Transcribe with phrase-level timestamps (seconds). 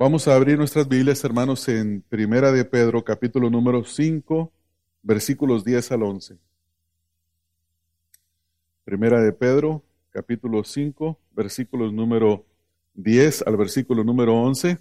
[0.00, 4.50] Vamos a abrir nuestras Biblias, hermanos, en Primera de Pedro, capítulo número 5,
[5.02, 6.38] versículos 10 al 11.
[8.82, 12.46] Primera de Pedro, capítulo 5, versículos número
[12.94, 14.78] 10 al versículo número 11.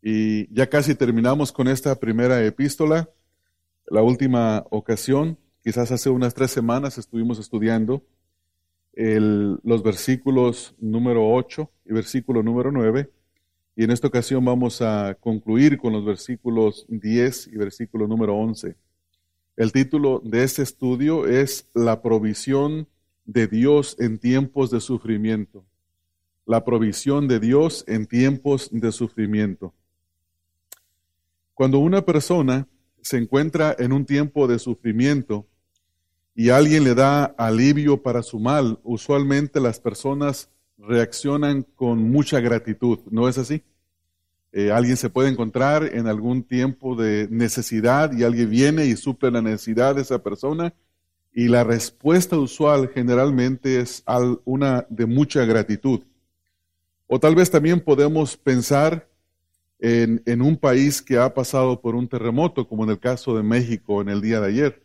[0.00, 3.10] Y ya casi terminamos con esta primera epístola.
[3.84, 8.06] La última ocasión, quizás hace unas tres semanas, estuvimos estudiando
[8.94, 13.10] los versículos número 8 y versículo número 9.
[13.78, 18.74] Y en esta ocasión vamos a concluir con los versículos 10 y versículo número 11.
[19.54, 22.88] El título de este estudio es La provisión
[23.26, 25.66] de Dios en tiempos de sufrimiento.
[26.46, 29.74] La provisión de Dios en tiempos de sufrimiento.
[31.52, 32.66] Cuando una persona
[33.02, 35.46] se encuentra en un tiempo de sufrimiento
[36.34, 42.98] y alguien le da alivio para su mal, usualmente las personas reaccionan con mucha gratitud,
[43.10, 43.62] ¿no es así?
[44.52, 49.30] Eh, alguien se puede encontrar en algún tiempo de necesidad y alguien viene y suple
[49.30, 50.72] la necesidad de esa persona
[51.32, 54.02] y la respuesta usual generalmente es
[54.46, 56.00] una de mucha gratitud.
[57.06, 59.06] O tal vez también podemos pensar
[59.78, 63.42] en, en un país que ha pasado por un terremoto, como en el caso de
[63.42, 64.82] México en el día de ayer,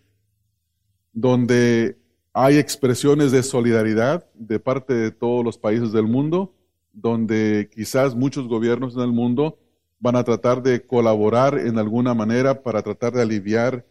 [1.14, 2.00] donde
[2.33, 6.53] hay expresiones de solidaridad de parte de todos los países del mundo,
[6.93, 9.59] donde quizás muchos gobiernos en el mundo
[9.99, 13.85] van a tratar de colaborar en alguna manera para tratar de aliviar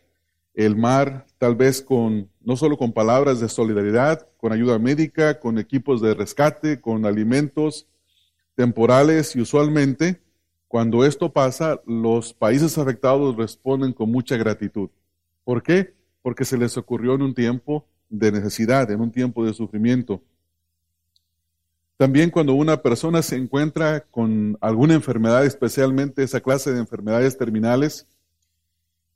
[0.54, 5.58] el mar, tal vez con no solo con palabras de solidaridad, con ayuda médica, con
[5.58, 7.86] equipos de rescate, con alimentos
[8.56, 10.20] temporales y usualmente
[10.70, 14.88] cuando esto pasa, los países afectados responden con mucha gratitud.
[15.42, 15.94] ¿Por qué?
[16.22, 20.20] Porque se les ocurrió en un tiempo de necesidad, en un tiempo de sufrimiento.
[21.96, 28.06] También cuando una persona se encuentra con alguna enfermedad, especialmente esa clase de enfermedades terminales,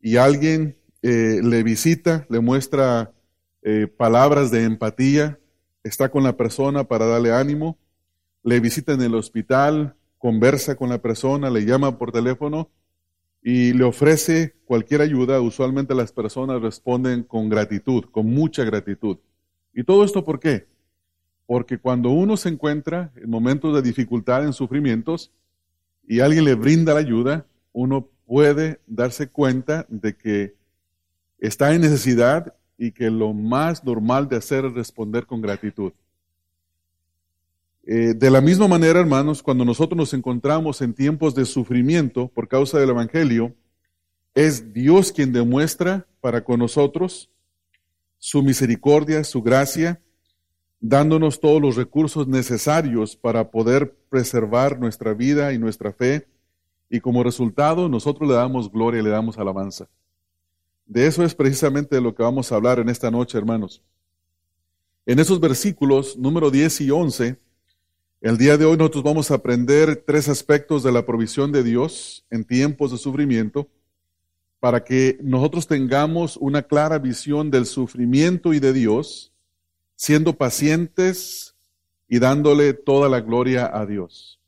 [0.00, 3.12] y alguien eh, le visita, le muestra
[3.62, 5.38] eh, palabras de empatía,
[5.82, 7.78] está con la persona para darle ánimo,
[8.42, 12.68] le visita en el hospital, conversa con la persona, le llama por teléfono
[13.46, 19.18] y le ofrece cualquier ayuda, usualmente las personas responden con gratitud, con mucha gratitud.
[19.74, 20.66] ¿Y todo esto por qué?
[21.46, 25.30] Porque cuando uno se encuentra en momentos de dificultad, en sufrimientos,
[26.08, 30.54] y alguien le brinda la ayuda, uno puede darse cuenta de que
[31.38, 35.92] está en necesidad y que lo más normal de hacer es responder con gratitud.
[37.86, 42.48] Eh, de la misma manera, hermanos, cuando nosotros nos encontramos en tiempos de sufrimiento por
[42.48, 43.54] causa del Evangelio,
[44.34, 47.30] es Dios quien demuestra para con nosotros
[48.18, 50.00] su misericordia, su gracia,
[50.80, 56.26] dándonos todos los recursos necesarios para poder preservar nuestra vida y nuestra fe.
[56.88, 59.88] Y como resultado, nosotros le damos gloria le damos alabanza.
[60.86, 63.82] De eso es precisamente de lo que vamos a hablar en esta noche, hermanos.
[65.04, 67.43] En esos versículos, número 10 y 11,
[68.24, 72.24] el día de hoy nosotros vamos a aprender tres aspectos de la provisión de Dios
[72.30, 73.68] en tiempos de sufrimiento
[74.60, 79.30] para que nosotros tengamos una clara visión del sufrimiento y de Dios
[79.94, 81.54] siendo pacientes
[82.08, 84.40] y dándole toda la gloria a Dios.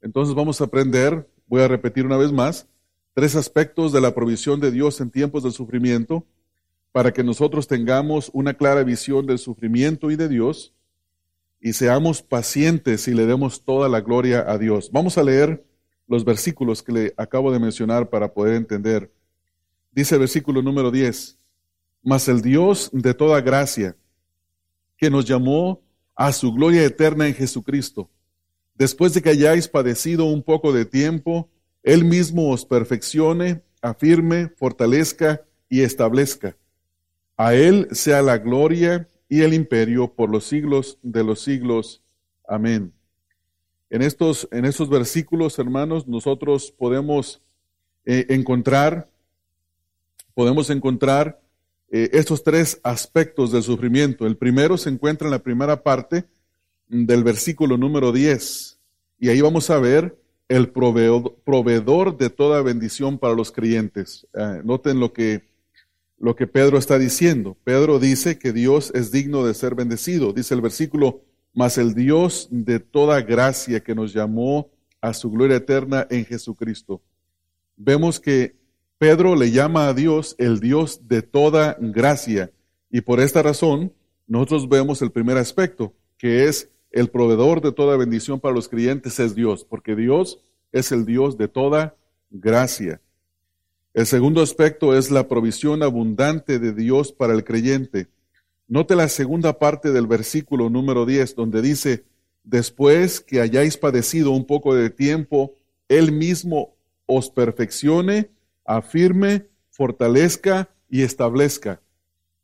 [0.00, 2.66] Entonces vamos a aprender, voy a repetir una vez más,
[3.14, 6.26] tres aspectos de la provisión de Dios en tiempos de sufrimiento
[6.90, 10.74] para que nosotros tengamos una clara visión del sufrimiento y de Dios
[11.64, 14.90] y seamos pacientes y le demos toda la gloria a Dios.
[14.90, 15.64] Vamos a leer
[16.08, 19.12] los versículos que le acabo de mencionar para poder entender.
[19.92, 21.38] Dice el versículo número 10,
[22.02, 23.96] mas el Dios de toda gracia,
[24.96, 25.80] que nos llamó
[26.16, 28.10] a su gloria eterna en Jesucristo.
[28.74, 31.48] Después de que hayáis padecido un poco de tiempo,
[31.84, 36.56] Él mismo os perfeccione, afirme, fortalezca y establezca.
[37.36, 42.02] A Él sea la gloria y el imperio por los siglos de los siglos.
[42.46, 42.92] Amén.
[43.88, 47.40] En estos, en estos versículos, hermanos, nosotros podemos
[48.04, 49.08] eh, encontrar,
[50.34, 51.40] podemos encontrar
[51.90, 54.26] eh, estos tres aspectos del sufrimiento.
[54.26, 56.26] El primero se encuentra en la primera parte
[56.88, 58.78] del versículo número 10.
[59.18, 60.14] Y ahí vamos a ver
[60.48, 64.26] el proveedor, de toda bendición para los creyentes.
[64.34, 65.51] Eh, noten lo que,
[66.22, 67.56] lo que Pedro está diciendo.
[67.64, 70.32] Pedro dice que Dios es digno de ser bendecido.
[70.32, 74.70] Dice el versículo, mas el Dios de toda gracia que nos llamó
[75.00, 77.02] a su gloria eterna en Jesucristo.
[77.76, 78.54] Vemos que
[78.98, 82.52] Pedro le llama a Dios el Dios de toda gracia.
[82.88, 83.92] Y por esta razón,
[84.28, 89.18] nosotros vemos el primer aspecto, que es el proveedor de toda bendición para los creyentes
[89.18, 90.38] es Dios, porque Dios
[90.70, 91.96] es el Dios de toda
[92.30, 93.00] gracia.
[93.94, 98.08] El segundo aspecto es la provisión abundante de Dios para el creyente.
[98.66, 102.04] Note la segunda parte del versículo número 10, donde dice,
[102.42, 105.56] después que hayáis padecido un poco de tiempo,
[105.88, 106.74] Él mismo
[107.04, 108.30] os perfeccione,
[108.64, 111.82] afirme, fortalezca y establezca.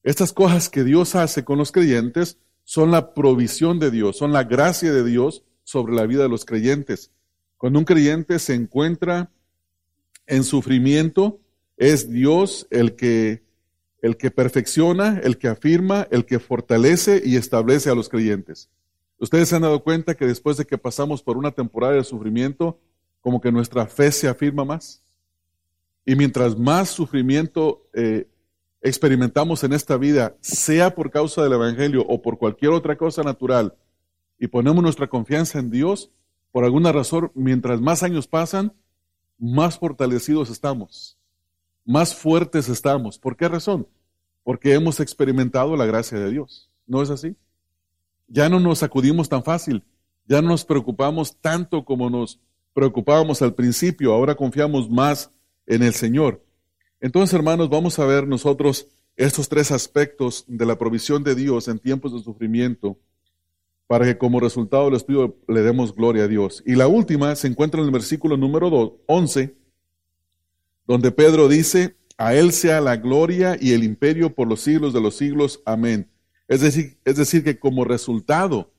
[0.03, 4.45] Estas cosas que Dios hace con los creyentes son la provisión de Dios, son la
[4.45, 7.11] gracia de Dios sobre la vida de los creyentes.
[7.57, 9.31] Cuando un creyente se encuentra
[10.29, 11.41] en sufrimiento,
[11.77, 13.43] es Dios el que,
[14.03, 18.71] el que perfecciona, el que afirma, el que fortalece y establece a los creyentes.
[19.19, 22.79] Ustedes se han dado cuenta que después de que pasamos por una temporada de sufrimiento,
[23.21, 25.03] como que nuestra fe se afirma más.
[26.05, 28.29] Y mientras más sufrimiento eh,
[28.81, 33.75] experimentamos en esta vida, sea por causa del Evangelio o por cualquier otra cosa natural,
[34.39, 36.13] y ponemos nuestra confianza en Dios,
[36.53, 38.73] por alguna razón, mientras más años pasan,
[39.39, 41.17] más fortalecidos estamos,
[41.85, 43.19] más fuertes estamos.
[43.19, 43.87] ¿Por qué razón?
[44.43, 46.71] Porque hemos experimentado la gracia de Dios.
[46.87, 47.37] ¿No es así?
[48.27, 49.85] Ya no nos acudimos tan fácil,
[50.27, 52.41] ya no nos preocupamos tanto como nos
[52.75, 55.31] preocupábamos al principio, ahora confiamos más
[55.67, 56.45] en el Señor.
[57.01, 61.79] Entonces, hermanos, vamos a ver nosotros estos tres aspectos de la provisión de Dios en
[61.79, 62.99] tiempos de sufrimiento
[63.89, 66.63] para que como resultado les pido le demos gloria a Dios.
[66.67, 69.57] Y la última se encuentra en el versículo número 11,
[70.87, 75.01] donde Pedro dice, a Él sea la gloria y el imperio por los siglos de
[75.01, 75.63] los siglos.
[75.65, 76.11] Amén.
[76.49, 78.73] Es decir, es decir, que como resultado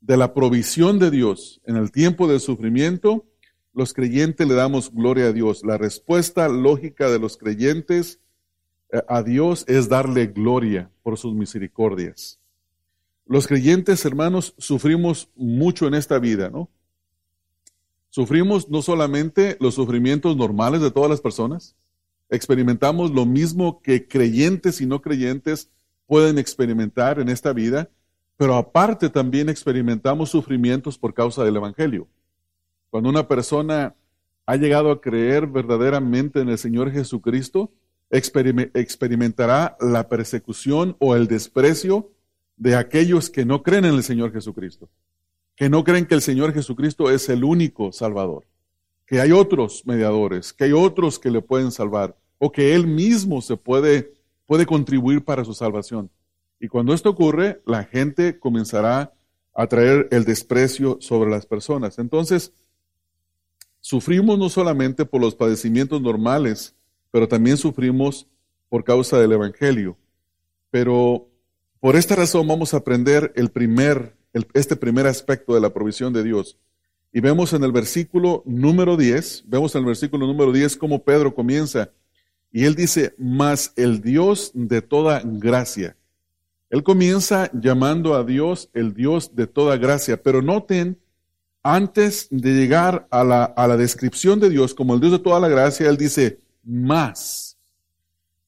[0.00, 3.24] de la provisión de Dios en el tiempo del sufrimiento,
[3.72, 5.62] los creyentes le damos gloria a Dios.
[5.64, 8.20] La respuesta lógica de los creyentes
[8.92, 12.39] eh, a Dios es darle gloria por sus misericordias.
[13.30, 16.68] Los creyentes, hermanos, sufrimos mucho en esta vida, ¿no?
[18.08, 21.76] Sufrimos no solamente los sufrimientos normales de todas las personas,
[22.28, 25.70] experimentamos lo mismo que creyentes y no creyentes
[26.08, 27.88] pueden experimentar en esta vida,
[28.36, 32.08] pero aparte también experimentamos sufrimientos por causa del Evangelio.
[32.90, 33.94] Cuando una persona
[34.44, 37.70] ha llegado a creer verdaderamente en el Señor Jesucristo,
[38.10, 42.10] experimentará la persecución o el desprecio
[42.60, 44.90] de aquellos que no creen en el Señor Jesucristo,
[45.56, 48.46] que no creen que el Señor Jesucristo es el único Salvador,
[49.06, 53.40] que hay otros mediadores, que hay otros que le pueden salvar, o que Él mismo
[53.40, 54.12] se puede,
[54.44, 56.10] puede contribuir para su salvación.
[56.60, 59.14] Y cuando esto ocurre, la gente comenzará
[59.54, 61.98] a traer el desprecio sobre las personas.
[61.98, 62.52] Entonces,
[63.80, 66.74] sufrimos no solamente por los padecimientos normales,
[67.10, 68.26] pero también sufrimos
[68.68, 69.96] por causa del Evangelio.
[70.70, 71.29] Pero
[71.80, 74.14] por esta razón vamos a aprender el primer,
[74.52, 76.58] este primer aspecto de la provisión de Dios.
[77.12, 81.34] Y vemos en el versículo número 10, vemos en el versículo número 10 cómo Pedro
[81.34, 81.90] comienza.
[82.52, 85.96] Y él dice, mas el Dios de toda gracia.
[86.68, 90.22] Él comienza llamando a Dios el Dios de toda gracia.
[90.22, 90.98] Pero noten,
[91.62, 95.40] antes de llegar a la, a la descripción de Dios como el Dios de toda
[95.40, 97.49] la gracia, él dice, más.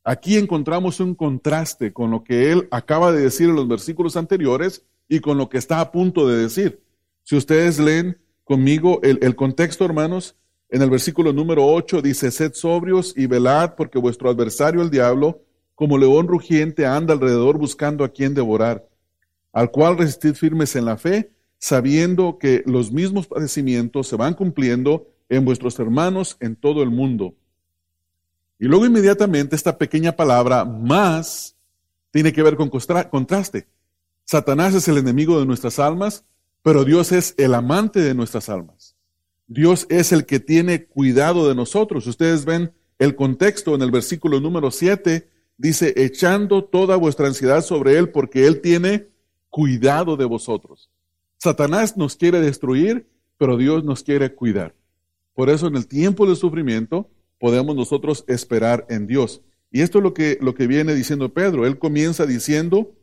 [0.05, 4.85] Aquí encontramos un contraste con lo que él acaba de decir en los versículos anteriores
[5.09, 6.83] y con lo que está a punto de decir.
[7.23, 10.37] Si ustedes leen conmigo el, contexto, hermanos,
[10.71, 15.43] en el versículo número 8 dice, sed sobrios y velad porque vuestro adversario el diablo,
[15.77, 18.89] como león rugiente, anda alrededor buscando a quien devorar,
[19.53, 25.06] al cual resistid firmes en la fe, sabiendo que los mismos padecimientos se van cumpliendo
[25.29, 27.35] en vuestros hermanos en todo el mundo.
[28.63, 31.57] Y luego inmediatamente esta pequeña palabra más
[32.13, 33.67] tiene que ver con contraste.
[34.25, 36.25] Satanás es el enemigo de nuestras almas,
[36.63, 38.95] pero Dios es el amante de nuestras almas.
[39.49, 42.07] Dios es el que tiene cuidado de nosotros.
[42.07, 45.29] Ustedes ven el contexto en el versículo número 7,
[45.59, 49.09] dice, echando toda vuestra ansiedad sobre Él porque Él tiene
[49.51, 50.89] cuidado de vosotros.
[51.37, 54.73] Satanás nos quiere destruir, pero Dios nos quiere cuidar.
[55.35, 57.11] Por eso en el tiempo del sufrimiento,
[57.43, 59.43] podemos nosotros esperar en Dios.
[59.72, 61.67] Y esto es lo que, lo que viene diciendo Pedro.
[61.67, 62.94] Él comienza diciendo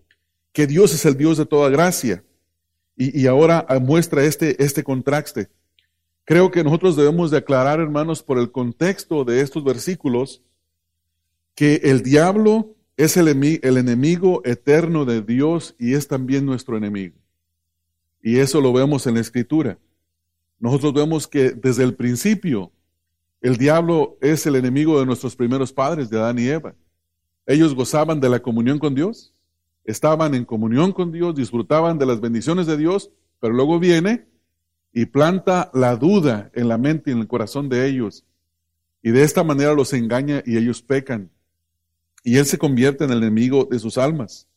[0.53, 2.23] que Dios es el Dios de toda gracia.
[2.95, 5.49] Y, y ahora muestra este, este contraste.
[6.23, 10.41] Creo que nosotros debemos de aclarar, hermanos, por el contexto de estos versículos,
[11.53, 17.17] que el diablo es el, el enemigo eterno de Dios y es también nuestro enemigo.
[18.23, 19.77] Y eso lo vemos en la escritura.
[20.59, 22.71] Nosotros vemos que desde el principio
[23.41, 26.75] el diablo es el enemigo de nuestros primeros padres, de Adán y Eva.
[27.45, 29.33] Ellos gozaban de la comunión con Dios,
[29.85, 34.27] estaban en comunión con Dios, disfrutaban de las bendiciones de Dios, pero luego viene
[34.93, 38.25] y planta la duda en la mente y en el corazón de ellos.
[39.01, 41.31] Y de esta manera los engaña y ellos pecan.
[42.23, 44.47] Y él se convierte en el enemigo de sus almas.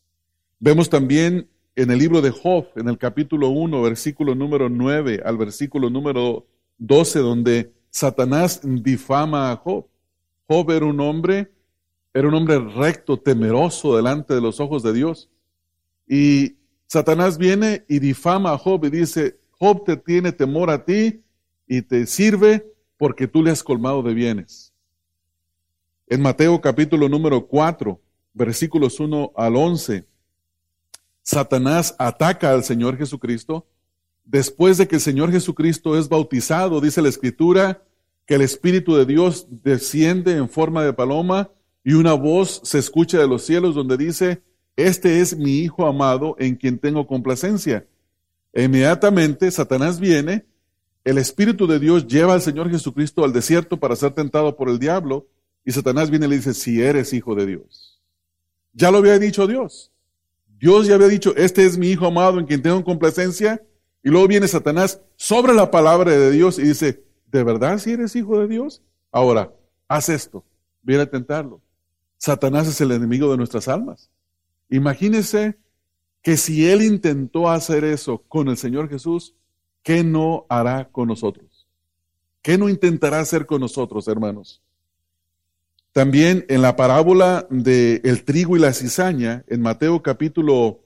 [0.59, 5.39] Vemos también en el libro de Job, en el capítulo 1, versículo número 9 al
[5.39, 6.47] versículo número
[6.79, 9.87] 12, donde Satanás difama a Job.
[10.49, 11.53] Job era un hombre,
[12.15, 15.31] era un hombre recto, temeroso delante de los ojos de Dios.
[16.09, 16.57] Y
[16.87, 21.23] Satanás viene y difama a Job y dice, Job te tiene temor a ti
[21.69, 24.73] y te sirve porque tú le has colmado de bienes.
[26.07, 28.01] En Mateo capítulo número 4,
[28.33, 30.07] versículos 1 al 11,
[31.23, 33.67] Satanás ataca al Señor Jesucristo.
[34.25, 37.83] Después de que el Señor Jesucristo es bautizado, dice la Escritura,
[38.27, 41.51] que el Espíritu de Dios desciende en forma de paloma
[41.85, 44.43] y una voz se escucha de los cielos donde dice,
[44.77, 47.87] este es mi Hijo amado en quien tengo complacencia.
[48.55, 50.47] Inmediatamente Satanás viene,
[51.05, 54.79] el Espíritu de Dios lleva al Señor Jesucristo al desierto para ser tentado por el
[54.79, 55.27] diablo
[55.65, 58.01] y Satanás viene y le dice, si eres hijo de Dios.
[58.73, 59.93] Ya lo había dicho Dios.
[60.59, 63.63] Dios ya había dicho, este es mi Hijo amado en quien tengo complacencia.
[64.03, 68.17] Y luego viene Satanás sobre la palabra de Dios y dice, ¿de verdad si eres
[68.17, 68.83] hijo de Dios?
[69.11, 69.53] Ahora,
[69.89, 70.45] haz esto,
[70.83, 71.61] viene a tentarlo.
[72.19, 74.11] Satanás es el enemigo de nuestras almas.
[74.69, 75.59] Imagínese
[76.23, 79.35] que si él intentó hacer eso con el Señor Jesús,
[79.83, 81.67] ¿qué no hará con nosotros?
[82.43, 84.63] ¿Qué no intentará hacer con nosotros, hermanos?
[85.93, 90.82] También en la parábola de el trigo y la cizaña, en Mateo capítulo,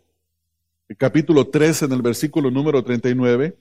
[0.98, 3.56] capítulo 3, en el versículo número 39,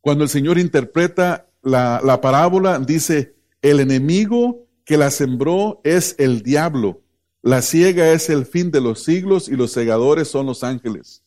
[0.00, 6.42] cuando el Señor interpreta la, la parábola, dice, el enemigo que la sembró es el
[6.42, 7.02] diablo,
[7.40, 11.22] la ciega es el fin de los siglos y los segadores son los ángeles.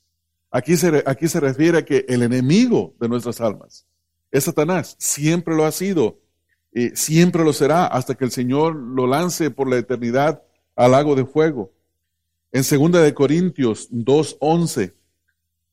[0.52, 3.86] Aquí se, aquí se refiere a que el enemigo de nuestras almas
[4.32, 6.20] es Satanás, siempre lo ha sido
[6.94, 10.44] siempre lo será hasta que el Señor lo lance por la eternidad
[10.76, 11.72] al lago de fuego.
[12.52, 14.94] En segunda de Corintios 2:11,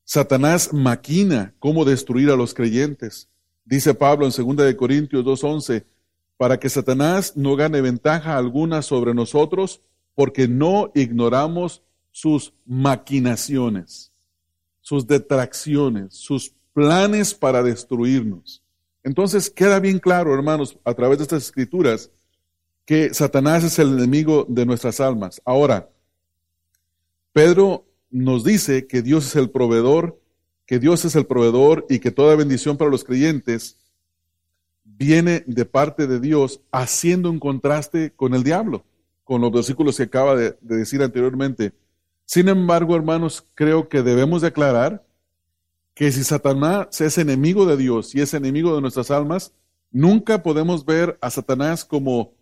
[0.03, 3.29] Satanás maquina cómo destruir a los creyentes.
[3.65, 5.85] Dice Pablo en segunda de Corintios 2:11,
[6.37, 9.81] para que Satanás no gane ventaja alguna sobre nosotros,
[10.15, 14.11] porque no ignoramos sus maquinaciones,
[14.81, 18.61] sus detracciones, sus planes para destruirnos.
[19.03, 22.11] Entonces queda bien claro, hermanos, a través de estas escrituras,
[22.85, 25.41] que Satanás es el enemigo de nuestras almas.
[25.45, 25.89] Ahora,
[27.33, 30.21] Pedro nos dice que Dios es el proveedor,
[30.67, 33.79] que Dios es el proveedor y que toda bendición para los creyentes
[34.83, 38.85] viene de parte de Dios, haciendo un contraste con el diablo,
[39.23, 41.73] con los versículos que acaba de, de decir anteriormente.
[42.25, 45.03] Sin embargo, hermanos, creo que debemos declarar
[45.95, 49.53] que si Satanás es enemigo de Dios y es enemigo de nuestras almas,
[49.91, 52.33] nunca podemos ver a Satanás como,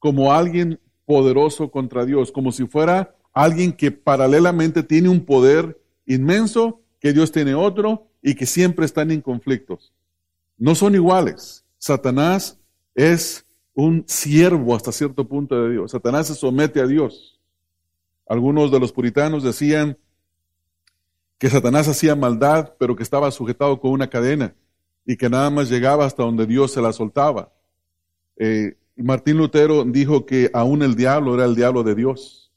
[0.00, 6.82] como alguien poderoso contra Dios, como si fuera alguien que paralelamente tiene un poder inmenso,
[7.00, 9.92] que Dios tiene otro y que siempre están en conflictos.
[10.58, 11.64] No son iguales.
[11.78, 12.58] Satanás
[12.94, 15.92] es un siervo hasta cierto punto de Dios.
[15.92, 17.40] Satanás se somete a Dios.
[18.26, 19.96] Algunos de los puritanos decían
[21.38, 24.54] que Satanás hacía maldad, pero que estaba sujetado con una cadena
[25.06, 27.52] y que nada más llegaba hasta donde Dios se la soltaba.
[28.36, 32.49] Eh, Martín Lutero dijo que aún el diablo era el diablo de Dios.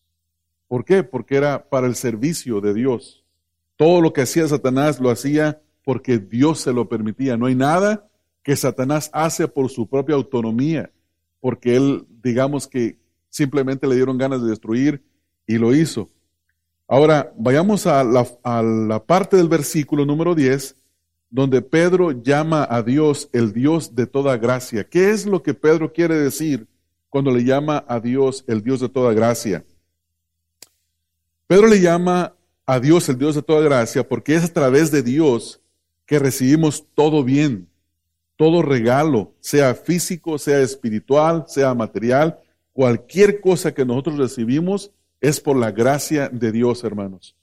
[0.73, 1.03] ¿Por qué?
[1.03, 3.23] Porque era para el servicio de Dios.
[3.75, 7.37] Todo lo que hacía Satanás lo hacía porque Dios se lo permitía.
[7.37, 8.09] No hay nada
[8.41, 10.89] que Satanás hace por su propia autonomía,
[11.39, 12.97] porque él, digamos que
[13.29, 15.03] simplemente le dieron ganas de destruir
[15.45, 16.09] y lo hizo.
[16.87, 20.75] Ahora, vayamos a la, parte del versículo número 10,
[21.29, 24.89] donde Pedro llama a Dios el Dios de toda gracia.
[24.89, 26.65] ¿Qué es lo que Pedro quiere decir
[27.11, 29.63] cuando le llama a Dios el Dios de toda gracia?
[31.47, 32.35] Pedro le llama
[32.65, 35.61] a Dios el Dios de toda gracia porque es a través de Dios
[36.05, 37.67] que recibimos todo bien,
[38.35, 42.39] todo regalo, sea físico, sea espiritual, sea material,
[42.71, 47.35] cualquier cosa que nosotros recibimos es por la gracia de Dios, hermanos.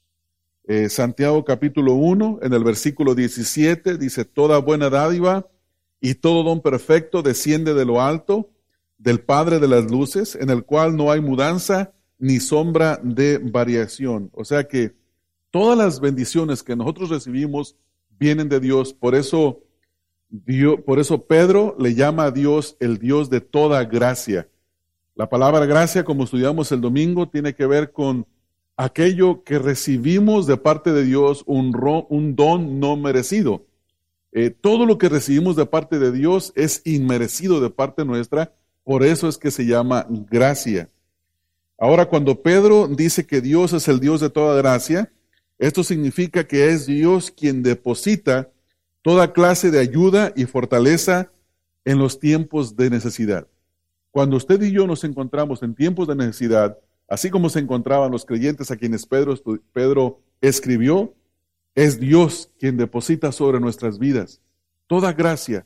[0.65, 5.47] Eh, Santiago capítulo 1, en el versículo 17, dice, toda buena dádiva
[5.99, 8.49] y todo don perfecto desciende de lo alto,
[8.97, 14.29] del Padre de las Luces, en el cual no hay mudanza ni sombra de variación.
[14.33, 14.93] O sea que
[15.49, 17.75] todas las bendiciones que nosotros recibimos
[18.19, 18.93] vienen de Dios.
[18.93, 19.59] Por eso,
[20.29, 24.47] Dios, por eso Pedro le llama a Dios el Dios de toda gracia.
[25.15, 28.27] La palabra gracia, como estudiamos el domingo, tiene que ver con
[28.77, 31.75] aquello que recibimos de parte de Dios, un,
[32.09, 33.65] un don no merecido.
[34.31, 39.03] Eh, todo lo que recibimos de parte de Dios es inmerecido de parte nuestra, por
[39.03, 40.89] eso es que se llama gracia.
[41.81, 45.11] Ahora, cuando Pedro dice que Dios es el Dios de toda gracia,
[45.57, 48.51] esto significa que es Dios quien deposita
[49.01, 51.31] toda clase de ayuda y fortaleza
[51.83, 53.47] en los tiempos de necesidad.
[54.11, 58.25] Cuando usted y yo nos encontramos en tiempos de necesidad, así como se encontraban los
[58.25, 59.33] creyentes a quienes Pedro,
[59.73, 61.15] Pedro escribió,
[61.73, 64.39] es Dios quien deposita sobre nuestras vidas
[64.85, 65.65] toda gracia,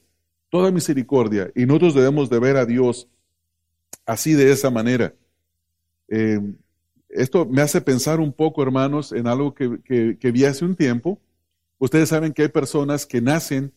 [0.50, 3.10] toda misericordia, y nosotros debemos de ver a Dios
[4.06, 5.14] así de esa manera.
[6.08, 6.40] Eh,
[7.10, 11.20] esto me hace pensar un poco, hermanos, en algo que, vi hace un tiempo.
[11.78, 13.74] Ustedes saben que hay personas que nacen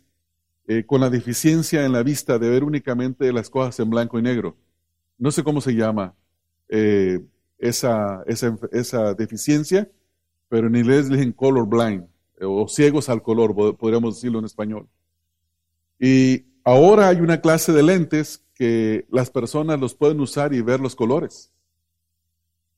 [0.66, 4.22] eh, con la deficiencia en la vista de ver únicamente las cosas en blanco y
[4.22, 4.56] negro.
[5.18, 6.14] No sé cómo se llama
[6.68, 7.20] eh,
[7.58, 9.90] esa, esa, esa, deficiencia,
[10.48, 12.04] pero en inglés dicen color blind
[12.40, 14.88] o ciegos al color, podríamos decirlo en español.
[15.98, 20.80] Y ahora hay una clase de lentes que las personas los pueden usar y ver
[20.80, 21.52] los colores.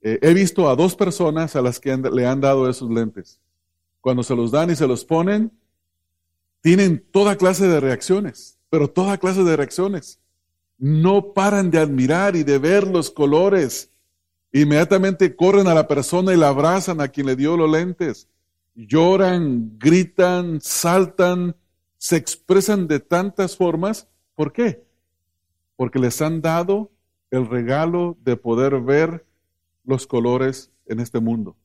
[0.02, 3.40] Eh, he visto a dos personas a las que le han dado esos lentes.
[4.00, 5.52] Cuando se los dan y se los ponen,
[6.62, 10.21] tienen toda clase de reacciones, pero toda clase de reacciones.
[10.78, 13.90] No paran de admirar y de ver los colores.
[14.52, 18.28] Inmediatamente corren a la persona y la abrazan a quien le dio los lentes
[18.75, 21.57] lloran, gritan, saltan,
[21.99, 24.09] se expresan de tantas formas.
[24.35, 24.85] ¿Por qué?
[25.76, 26.90] Porque les han dado
[27.30, 29.26] el regalo de poder ver
[29.85, 31.57] los colores en este mundo.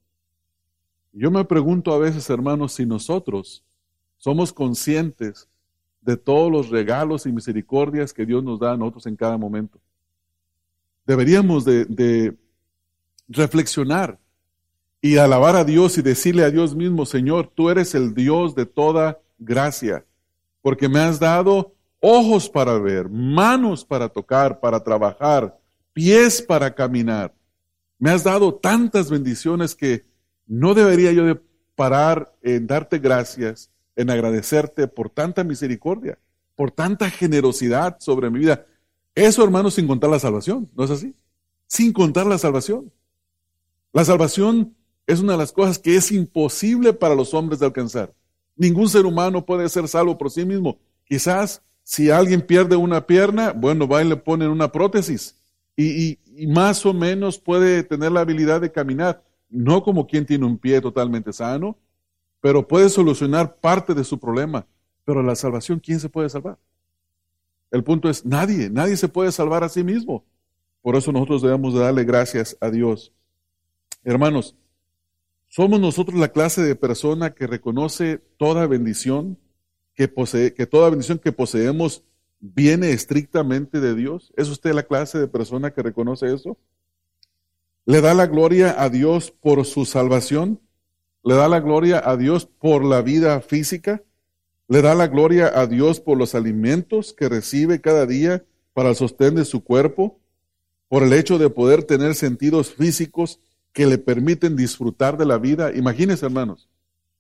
[1.14, 3.64] Yo me pregunto a veces, hermanos, si nosotros
[4.18, 5.48] somos conscientes
[6.02, 9.80] de todos los regalos y misericordias que Dios nos da a nosotros en cada momento.
[11.06, 12.36] Deberíamos de,
[13.28, 14.20] reflexionar
[15.02, 18.68] y alabar a Dios y decirle a Dios mismo, Señor, tú eres el Dios de
[18.68, 20.06] toda gracia,
[20.62, 25.58] porque me has dado ojos para ver, manos para tocar, para trabajar,
[25.94, 27.34] pies para caminar.
[27.98, 30.06] Me has dado tantas bendiciones que
[30.48, 31.42] no debería yo de
[31.76, 36.20] parar en darte gracias, en agradecerte por tanta misericordia,
[36.56, 38.66] por tanta generosidad sobre mi vida.
[39.14, 41.16] Eso, hermanos, sin contar la salvación, ¿no es así?
[41.68, 42.92] Sin contar la salvación.
[43.94, 44.76] La salvación
[45.08, 48.14] es una de las cosas que es imposible para los hombres de alcanzar.
[48.56, 50.80] Ningún ser humano puede ser salvo por sí mismo.
[51.06, 55.36] Quizás si alguien pierde una pierna, bueno, va y le ponen una prótesis
[55.78, 56.18] y,
[56.48, 60.82] más o menos puede tener la habilidad de caminar, no como quien tiene un pie
[60.82, 61.78] totalmente sano,
[62.42, 64.68] pero puede solucionar parte de su problema.
[65.06, 66.58] Pero la salvación, ¿quién se puede salvar?
[67.72, 70.26] El punto es, nadie, nadie se puede salvar a sí mismo.
[70.82, 73.12] Por eso nosotros debemos de darle gracias a Dios.
[74.04, 74.56] Hermanos,
[75.48, 79.38] somos nosotros la clase de persona que reconoce toda bendición
[79.94, 82.04] que posee, que toda bendición que poseemos
[82.54, 84.34] viene estrictamente de Dios.
[84.36, 86.58] ¿Es usted la clase de persona que reconoce eso?
[87.86, 90.60] ¿Le da la gloria a Dios por su salvación?
[91.24, 94.04] ¿Le da la gloria a Dios por la vida física?
[94.68, 98.96] ¿Le da la gloria a Dios por los alimentos que recibe cada día para el
[98.96, 100.20] sostén de su cuerpo?
[100.88, 103.40] ¿Por el hecho de poder tener sentidos físicos
[103.76, 105.76] que le permiten disfrutar de la vida.
[105.76, 106.70] Imagínense, hermanos,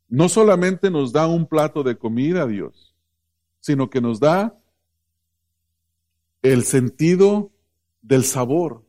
[0.07, 2.95] no solamente nos da un plato de comida a Dios,
[3.59, 4.57] sino que nos da
[6.51, 7.51] el sentido
[8.01, 8.83] del sabor,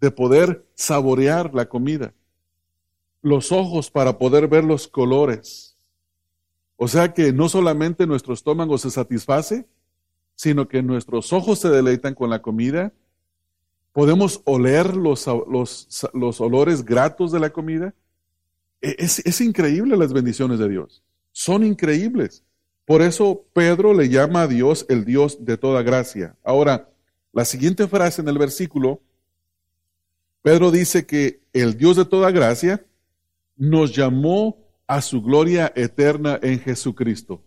[0.00, 2.14] de poder saborear la comida,
[3.22, 5.76] los ojos para poder ver los colores.
[6.76, 9.66] O sea que no solamente nuestro estómago se satisface,
[10.34, 12.92] sino que nuestros ojos se deleitan con la comida
[13.98, 17.94] podemos oler los, los, olores gratos de la comida.
[18.80, 21.02] E, es, es, increíble las bendiciones de Dios.
[21.32, 22.44] Son increíbles.
[22.84, 26.36] Por eso Pedro le llama a Dios el Dios de toda gracia.
[26.44, 26.90] Ahora,
[27.32, 29.00] la siguiente frase en el versículo,
[30.42, 32.84] Pedro dice que el Dios de toda gracia
[33.56, 37.42] nos llamó a su gloria eterna en Jesucristo.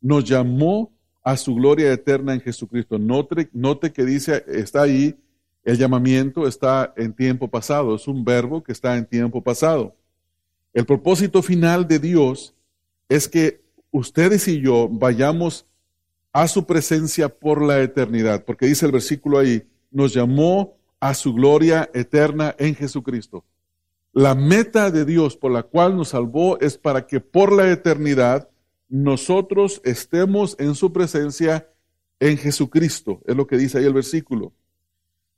[0.00, 2.98] Nos llamó a su gloria eterna en Jesucristo.
[2.98, 5.16] Note, note que dice, está ahí,
[5.64, 9.94] el llamamiento está en tiempo pasado, es un verbo que está en tiempo pasado.
[10.72, 12.54] El propósito final de Dios
[13.08, 15.66] es que ustedes y yo vayamos
[16.32, 21.34] a su presencia por la eternidad, porque dice el versículo ahí, nos llamó a su
[21.34, 23.44] gloria eterna en Jesucristo.
[24.12, 28.48] La meta de Dios por la cual nos salvó es para que por la eternidad
[28.88, 31.68] nosotros estemos en su presencia
[32.20, 34.52] en Jesucristo, es lo que dice ahí el versículo.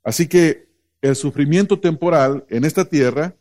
[0.03, 0.69] Así que
[1.01, 3.37] el sufrimiento temporal en esta tierra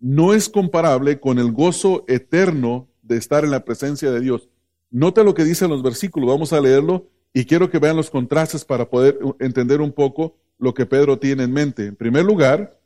[0.00, 4.48] no es comparable con el gozo eterno de estar en la presencia de Dios.
[4.90, 8.64] Nota lo que dicen los versículos, vamos a leerlo y quiero que vean los contrastes
[8.64, 11.86] para poder entender un poco lo que Pedro tiene en mente.
[11.86, 12.78] En primer lugar,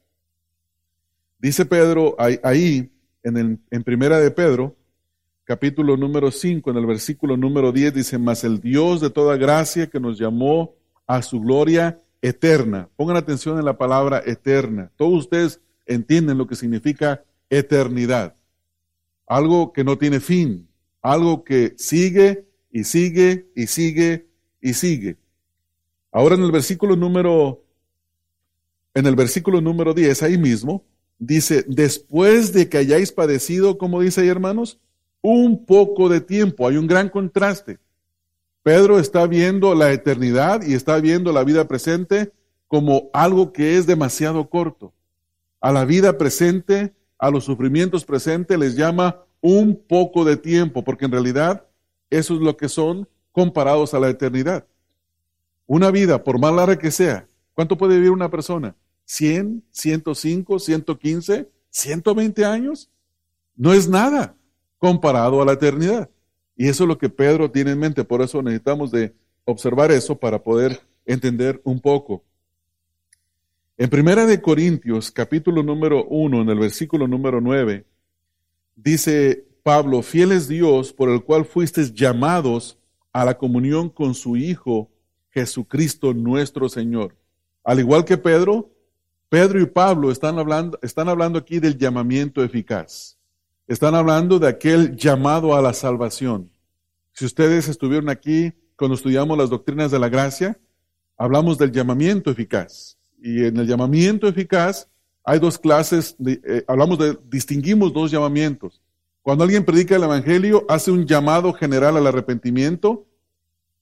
[1.39, 2.91] dice Pedro ahí,
[3.23, 4.77] en, el, en primera de Pedro,
[5.45, 9.89] capítulo número 5, en el versículo número 10, dice, mas el Dios de toda gracia
[9.89, 10.75] que nos llamó
[11.07, 12.89] a su gloria eterna.
[12.97, 14.91] Pongan atención en la palabra eterna.
[14.97, 18.35] Todos ustedes entienden lo que significa eternidad.
[19.27, 20.69] Algo que no tiene fin,
[21.03, 24.27] algo que sigue y sigue y sigue
[24.61, 25.17] y sigue.
[26.13, 27.65] Ahora en el versículo número
[28.95, 30.85] en el versículo número 10 ahí mismo
[31.19, 34.81] dice, "Después de que hayáis padecido, como dice ahí, hermanos,
[35.23, 37.79] un poco de tiempo, hay un gran contraste.
[38.63, 42.33] Pedro está viendo la eternidad y está viendo la vida presente
[42.69, 44.93] como algo que es demasiado corto.
[45.61, 51.07] A la vida presente, a los sufrimientos presentes les llama un poco de tiempo, porque
[51.07, 51.67] en realidad
[52.11, 54.67] eso es lo que son comparados a la eternidad.
[55.67, 58.75] Una vida, por más larga que sea, ¿cuánto puede vivir una persona?
[59.07, 62.91] ¿100, 105, 115, 120 años?
[63.57, 64.35] No es nada
[64.79, 66.11] comparado a la eternidad.
[66.57, 70.19] Y eso es lo que Pedro tiene en mente, por eso necesitamos de observar eso
[70.19, 72.25] para poder entender un poco.
[73.79, 77.87] En Primera de Corintios, capítulo número 1, en el versículo número 9,
[78.83, 82.79] dice Pablo, fiel es Dios por el cual fuisteis llamados
[83.13, 84.91] a la comunión con su Hijo
[85.31, 87.17] Jesucristo nuestro Señor.
[87.65, 88.71] Al igual que Pedro,
[89.29, 93.17] Pedro y Pablo están hablando, están hablando aquí del llamamiento eficaz.
[93.67, 96.51] Están hablando de aquel llamado a la salvación.
[97.13, 100.59] Si ustedes estuvieron aquí cuando estudiamos las doctrinas de la gracia,
[101.17, 102.99] hablamos del llamamiento eficaz.
[103.23, 104.89] Y en el llamamiento eficaz
[105.31, 108.83] hay dos clases, eh, hablamos de, distinguimos dos llamamientos.
[109.23, 113.07] Cuando alguien predica el Evangelio, hace un llamado general al arrepentimiento,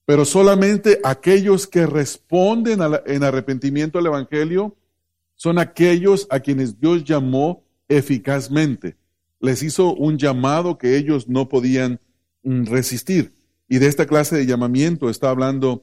[0.05, 4.75] pero solamente aquellos que responden en arrepentimiento al Evangelio
[5.33, 8.95] son aquellos a quienes Dios llamó eficazmente.
[9.39, 11.99] Les hizo un llamado que ellos no podían
[12.43, 13.33] mm, resistir.
[13.67, 15.81] Y de esta clase de llamamiento está hablando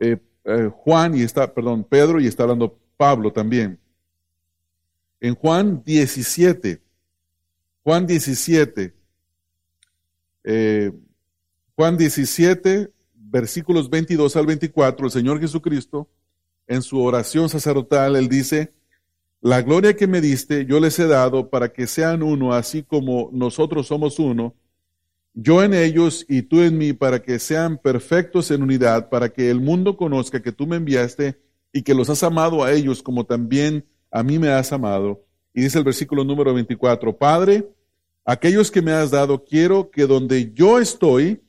[0.00, 3.78] eh, eh, Juan y está, perdón, Pedro y está hablando Pablo también.
[5.24, 6.82] En Juan 17,
[7.82, 8.92] Juan 17,
[10.44, 10.92] eh,
[11.74, 16.10] Juan 17, versículos 22 al 24, el Señor Jesucristo,
[16.66, 18.74] en su oración sacerdotal, él dice,
[19.40, 23.30] la gloria que me diste yo les he dado para que sean uno, así como
[23.32, 24.54] nosotros somos uno,
[25.32, 29.48] yo en ellos y tú en mí, para que sean perfectos en unidad, para que
[29.48, 31.40] el mundo conozca que tú me enviaste
[31.72, 35.24] y que los has amado a ellos como también a mí me has amado.
[35.52, 37.68] Y dice el versículo número 24, Padre,
[38.24, 41.42] aquellos que me has dado, quiero que donde yo estoy,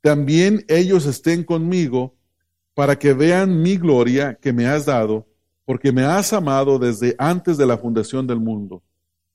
[0.00, 2.14] también ellos estén conmigo,
[2.72, 5.26] para que vean mi gloria que me has dado,
[5.64, 8.84] porque me has amado desde antes de la fundación del mundo.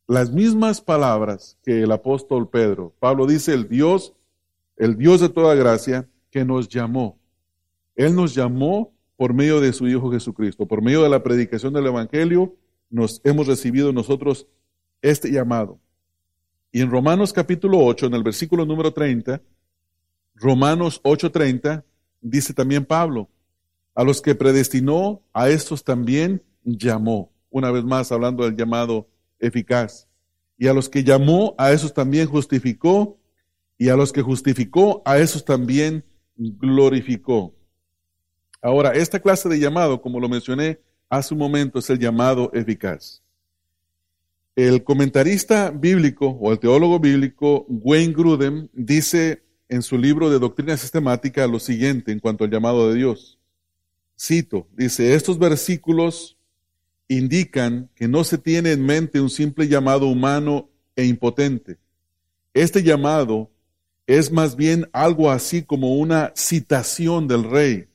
[0.08, 2.94] Las mismas palabras que el apóstol Pedro.
[3.00, 4.14] Pablo dice, el Dios,
[4.78, 7.20] el Dios de toda gracia, que nos llamó.
[7.98, 11.88] Él nos llamó por medio de su Hijo Jesucristo, por medio de la predicación del
[11.88, 12.56] Evangelio,
[12.90, 14.48] nos hemos recibido nosotros
[15.02, 15.80] este llamado.
[16.72, 19.42] Y en Romanos capítulo 8, en el versículo número 30,
[20.36, 21.84] Romanos 8:30,
[22.22, 23.30] dice también Pablo,
[23.96, 27.32] a los que predestinó, a estos también llamó.
[27.50, 30.08] Una vez más hablando del llamado eficaz.
[30.58, 33.18] Y a los que llamó, a esos también justificó.
[33.78, 37.56] Y a los que justificó, a esos también glorificó.
[38.62, 43.22] Ahora, esta clase de llamado, como lo mencioné hace un momento, es el llamado eficaz.
[44.56, 50.76] El comentarista bíblico o el teólogo bíblico Wayne Grudem dice en su libro de Doctrina
[50.76, 53.40] Sistemática lo siguiente en cuanto al llamado de Dios.
[54.20, 56.38] Cito, dice, estos versículos
[57.08, 61.78] indican que no se tiene en mente un simple llamado humano e impotente.
[62.54, 63.50] Este llamado
[64.06, 67.88] es más bien algo así como una citación del rey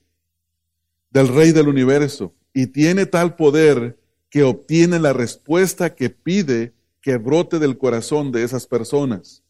[1.10, 3.98] del Rey del universo y tiene tal poder
[4.30, 9.42] que obtiene la respuesta que pide que brote del corazón de esas personas.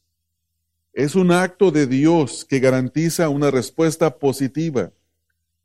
[0.93, 4.93] Es un acto de Dios que garantiza una respuesta positiva,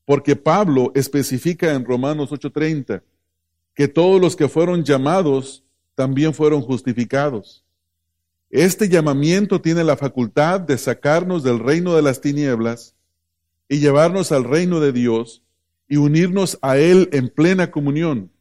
[0.05, 3.03] porque Pablo especifica en Romanos 8:30
[3.73, 5.63] que todos los que fueron llamados
[5.95, 7.63] también fueron justificados.
[8.49, 12.95] Este llamamiento tiene la facultad de sacarnos del reino de las tinieblas
[13.67, 15.43] y llevarnos al reino de Dios,
[15.89, 18.31] y unirnos a Él en plena comunión.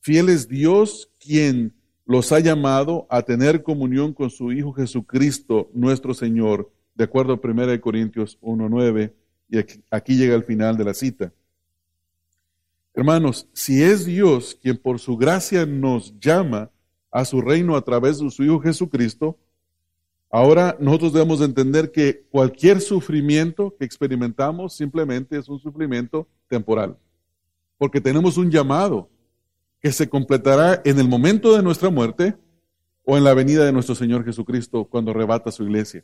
[0.00, 1.74] Fiel es Dios quien
[2.04, 7.40] los ha llamado a tener comunión con su Hijo Jesucristo, nuestro Señor, de acuerdo a
[7.42, 9.12] 1 Corintios 1.9,
[9.48, 11.32] y aquí, aquí llega el final de la cita.
[12.94, 16.70] Hermanos, si es Dios quien por su gracia nos llama
[17.10, 19.38] a su reino a través de su Hijo Jesucristo,
[20.32, 26.96] ahora nosotros debemos entender que cualquier sufrimiento que experimentamos simplemente es un sufrimiento temporal,
[27.78, 29.08] porque tenemos un llamado
[29.78, 32.34] que se completará en el momento de nuestra muerte
[33.04, 36.02] o en la venida de nuestro Señor Jesucristo cuando arrebata su iglesia.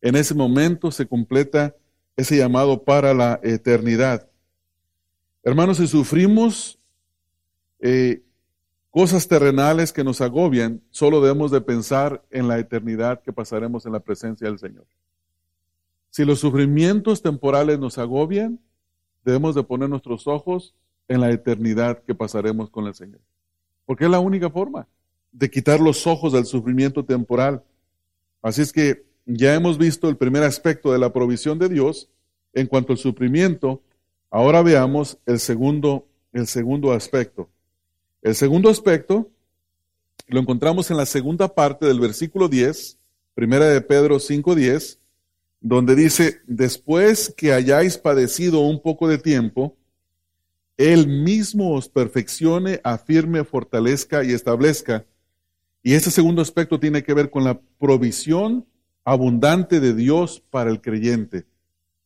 [0.00, 1.76] En ese momento se completa
[2.16, 4.28] ese llamado para la eternidad.
[5.42, 6.78] Hermanos, si sufrimos
[7.78, 8.23] eh,
[8.94, 13.92] cosas terrenales que nos agobian, solo debemos de pensar en la eternidad que pasaremos en
[13.92, 14.86] la presencia del Señor.
[16.10, 18.60] Si los sufrimientos temporales nos agobian,
[19.24, 20.76] debemos de poner nuestros ojos
[21.08, 23.18] en la eternidad que pasaremos con el Señor.
[23.84, 24.86] Porque es la única forma
[25.32, 27.64] de quitar los ojos del sufrimiento temporal.
[28.42, 32.08] Así es que ya hemos visto el primer aspecto de la provisión de Dios
[32.52, 33.82] en cuanto al sufrimiento.
[34.30, 37.48] Ahora veamos el segundo, el segundo aspecto.
[38.24, 39.30] El segundo aspecto
[40.28, 42.98] lo encontramos en la segunda parte del versículo 10,
[43.34, 44.98] primera de Pedro 5:10,
[45.60, 49.76] donde dice, después que hayáis padecido un poco de tiempo,
[50.78, 55.04] él mismo os perfeccione, afirme, fortalezca y establezca.
[55.82, 58.64] Y este segundo aspecto tiene que ver con la provisión
[59.04, 61.44] abundante de Dios para el creyente.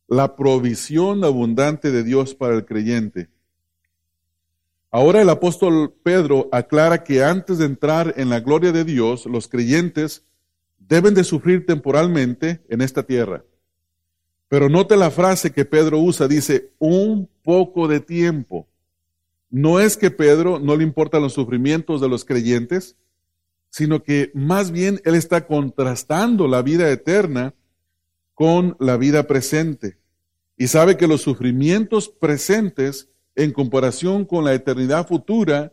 [0.09, 3.29] La provisión abundante de Dios para el creyente.
[4.91, 9.47] Ahora el apóstol Pedro aclara que antes de entrar en la gloria de Dios, los
[9.47, 10.25] creyentes
[10.79, 13.45] deben de sufrir temporalmente en esta tierra.
[14.49, 18.67] Pero note la frase que Pedro usa, dice, un poco de tiempo.
[19.51, 22.97] No es que Pedro no le importan los sufrimientos de los creyentes,
[23.69, 27.55] sino que más bien él está contrastando la vida eterna
[28.33, 29.99] con la vida presente.
[30.57, 35.73] Y sabe que los sufrimientos presentes en comparación con la eternidad futura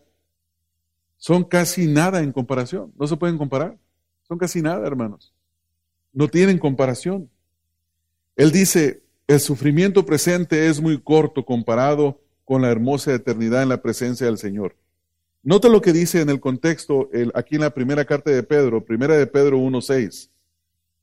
[1.17, 2.93] son casi nada en comparación.
[2.95, 3.75] No se pueden comparar.
[4.28, 5.34] Son casi nada, hermanos.
[6.13, 7.28] No tienen comparación.
[8.36, 13.82] Él dice, el sufrimiento presente es muy corto comparado con la hermosa eternidad en la
[13.82, 14.75] presencia del Señor.
[15.41, 19.17] Nota lo que dice en el contexto, aquí en la primera carta de Pedro, primera
[19.17, 20.30] de Pedro 1.6.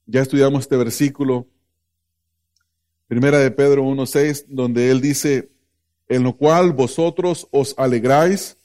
[0.07, 1.49] Ya estudiamos este versículo,
[3.09, 5.52] primera de Pedro 1.6, donde él dice,
[6.13, 8.59] en lo cual vosotros os alegráis,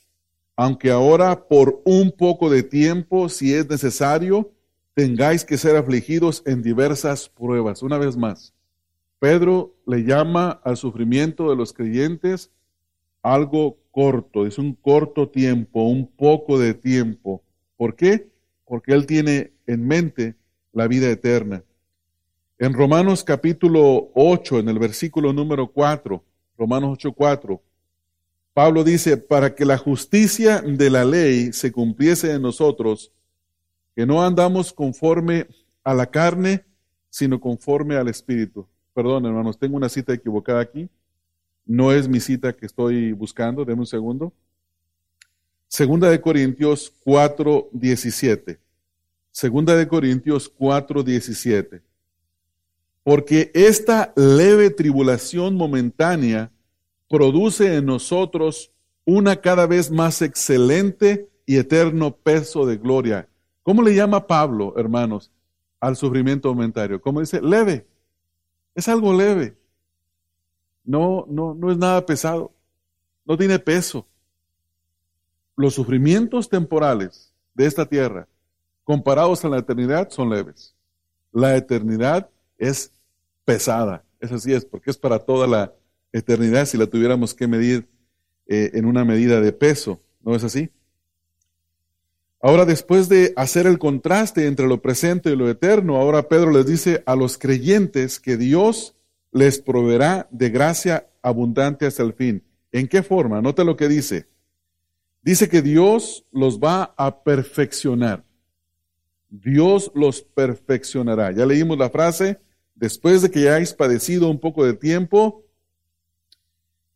[0.57, 4.51] aunque ahora por un poco de tiempo, si es necesario,
[4.93, 7.83] tengáis que ser afligidos en diversas pruebas.
[7.83, 8.53] Una vez más,
[9.19, 12.51] Pedro le llama al sufrimiento de los creyentes
[13.21, 17.43] algo corto, es un corto tiempo, un poco de tiempo.
[17.77, 18.29] ¿Por qué?
[18.65, 20.36] Porque él tiene en mente
[20.73, 21.63] la vida eterna.
[22.60, 26.23] En Romanos capítulo 8, en el versículo número 4,
[26.57, 27.61] Romanos 8, 4,
[28.53, 33.11] Pablo dice, para que la justicia de la ley se cumpliese en nosotros,
[33.95, 35.45] que no andamos conforme
[35.83, 36.65] a la carne,
[37.09, 38.67] sino conforme al Espíritu.
[38.93, 40.89] Perdón, hermanos, tengo una cita equivocada aquí.
[41.67, 43.63] No es mi cita que estoy buscando.
[43.63, 44.33] Deme un segundo.
[45.67, 48.59] Segunda de Corintios 4, 17.
[49.31, 51.81] Segunda de Corintios 4, 17.
[53.07, 56.51] Porque esta leve tribulación momentánea
[57.07, 58.73] produce en nosotros
[59.05, 63.29] una cada vez más excelente y eterno peso de gloria.
[63.63, 65.31] ¿Cómo le llama Pablo, hermanos,
[65.79, 66.99] al sufrimiento momentáneo?
[66.99, 67.41] ¿Cómo dice?
[67.41, 67.87] Leve.
[68.75, 69.55] Es algo leve.
[70.83, 72.51] No, no, no es nada pesado.
[73.23, 74.05] No tiene peso.
[75.55, 78.27] Los sufrimientos temporales de esta tierra,
[78.83, 80.75] comparados a la eternidad, son leves.
[81.31, 82.91] La eternidad es
[83.47, 84.03] pesada.
[84.19, 85.73] Es así es, porque es para toda la
[86.12, 87.88] eternidad si la tuviéramos que medir
[88.45, 90.01] eh, en una medida de peso.
[90.19, 90.69] ¿No es así?
[92.41, 96.65] Ahora, después de hacer el contraste entre lo presente y lo eterno, ahora Pedro les
[96.65, 98.95] dice a los creyentes que Dios
[99.31, 102.43] les proveerá de gracia abundante hasta el fin.
[102.73, 103.41] ¿En qué forma?
[103.41, 104.27] Nota lo que dice.
[105.21, 108.25] Dice que Dios los va a perfeccionar.
[109.29, 111.31] Dios los perfeccionará.
[111.31, 112.41] Ya leímos la frase,
[112.77, 115.43] después de que hayáis padecido un poco de tiempo,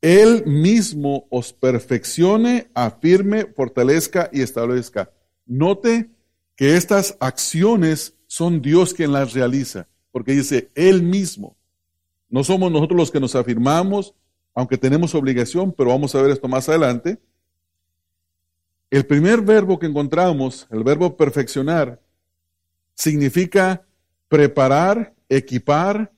[0.01, 5.11] Él mismo os perfeccione, afirme, fortalezca y establezca.
[5.45, 6.09] Note
[6.55, 11.57] que estas acciones son Dios quien las realiza, porque dice Él mismo.
[12.29, 14.13] No somos nosotros los que nos afirmamos,
[14.53, 17.19] aunque tenemos obligación, pero vamos a ver esto más adelante.
[18.89, 22.01] El primer verbo que encontramos, el verbo perfeccionar,
[22.93, 23.85] significa
[24.27, 26.11] preparar equipar,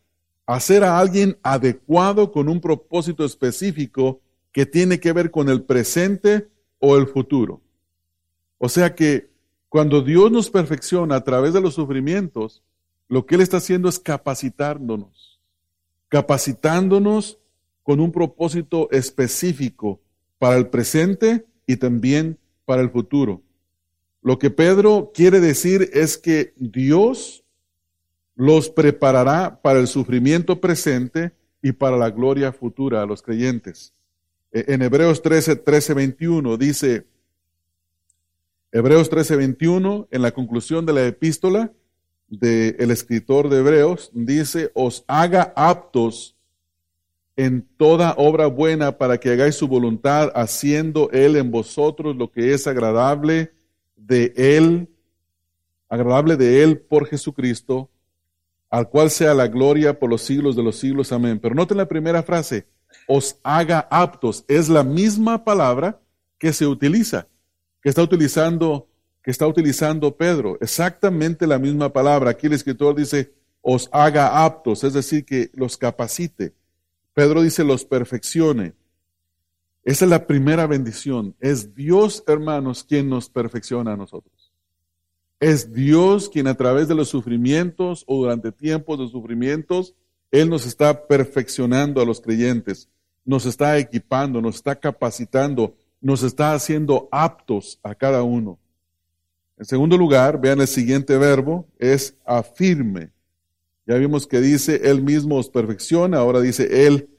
[0.47, 4.21] hacer a alguien adecuado con un propósito específico
[4.52, 6.47] que tiene que ver con el presente
[6.80, 7.62] o el futuro.
[8.58, 9.30] O sea que
[9.69, 12.63] cuando Dios nos perfecciona a través de los sufrimientos,
[13.08, 15.39] lo que Él está haciendo es capacitándonos,
[16.10, 17.38] capacitándonos
[17.84, 20.02] con un propósito específico
[20.39, 23.41] para el presente y también para el futuro.
[24.21, 27.42] Lo que Pedro quiere decir es que Dios
[28.36, 33.93] los preparará para el sufrimiento presente y para la gloria futura a los creyentes.
[34.52, 37.08] E, en Hebreos 13, 13, 21 dice,
[38.72, 41.72] Hebreos 13, 21, en la conclusión de la epístola
[42.28, 46.36] del escritor de Hebreos, dice, os haga aptos
[47.36, 52.54] en toda obra buena para que hagáis su voluntad, haciendo Él en vosotros lo que
[52.54, 53.52] es agradable
[53.96, 54.89] de Él,
[55.89, 57.89] agradable de Él por Jesucristo,
[58.74, 61.12] al cual sea la gloria por los siglos de los siglos.
[61.12, 61.38] Amén.
[61.38, 62.66] Pero noten la primera frase,
[63.08, 64.46] os haga aptos.
[64.48, 66.02] Es la misma palabra
[66.40, 67.28] que se utiliza,
[67.84, 68.88] que está utilizando,
[69.22, 70.58] que está utilizando Pedro.
[70.60, 72.32] Exactamente la misma palabra.
[72.32, 76.56] Aquí el escritor dice, os haga aptos, es decir, que los capacite.
[77.14, 78.74] Pedro dice, los perfeccione.
[79.84, 81.36] Esa es la primera bendición.
[81.40, 84.42] Es Dios, hermanos, quien nos perfecciona a nosotros.
[85.43, 89.93] Es Dios quien a través de los sufrimientos o durante tiempos de sufrimientos,
[90.32, 92.88] Él nos está perfeccionando a los creyentes,
[93.25, 98.58] nos está equipando, nos está capacitando, nos está haciendo aptos a cada uno.
[99.58, 103.12] En segundo lugar, vean el siguiente verbo, es afirme.
[103.86, 107.10] Ya vimos que dice, Él mismo os perfecciona, ahora dice, Él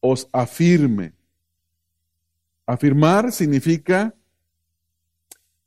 [0.00, 1.12] os afirme.
[2.64, 4.14] Afirmar significa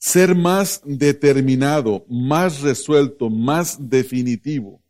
[0.04, 4.82] ser más determinado, más resuelto, más definitivo.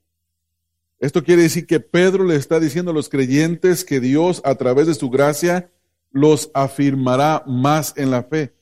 [1.00, 4.88] Esto quiere decir que Pedro le está diciendo a los creyentes que Dios a través
[4.88, 5.70] de su gracia
[6.10, 8.56] los afirmará más en la fe,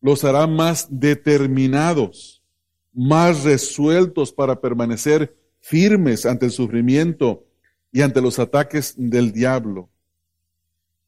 [0.00, 2.42] los hará más determinados,
[2.94, 7.44] más resueltos para permanecer firmes ante el sufrimiento
[7.92, 9.90] y ante los ataques del diablo.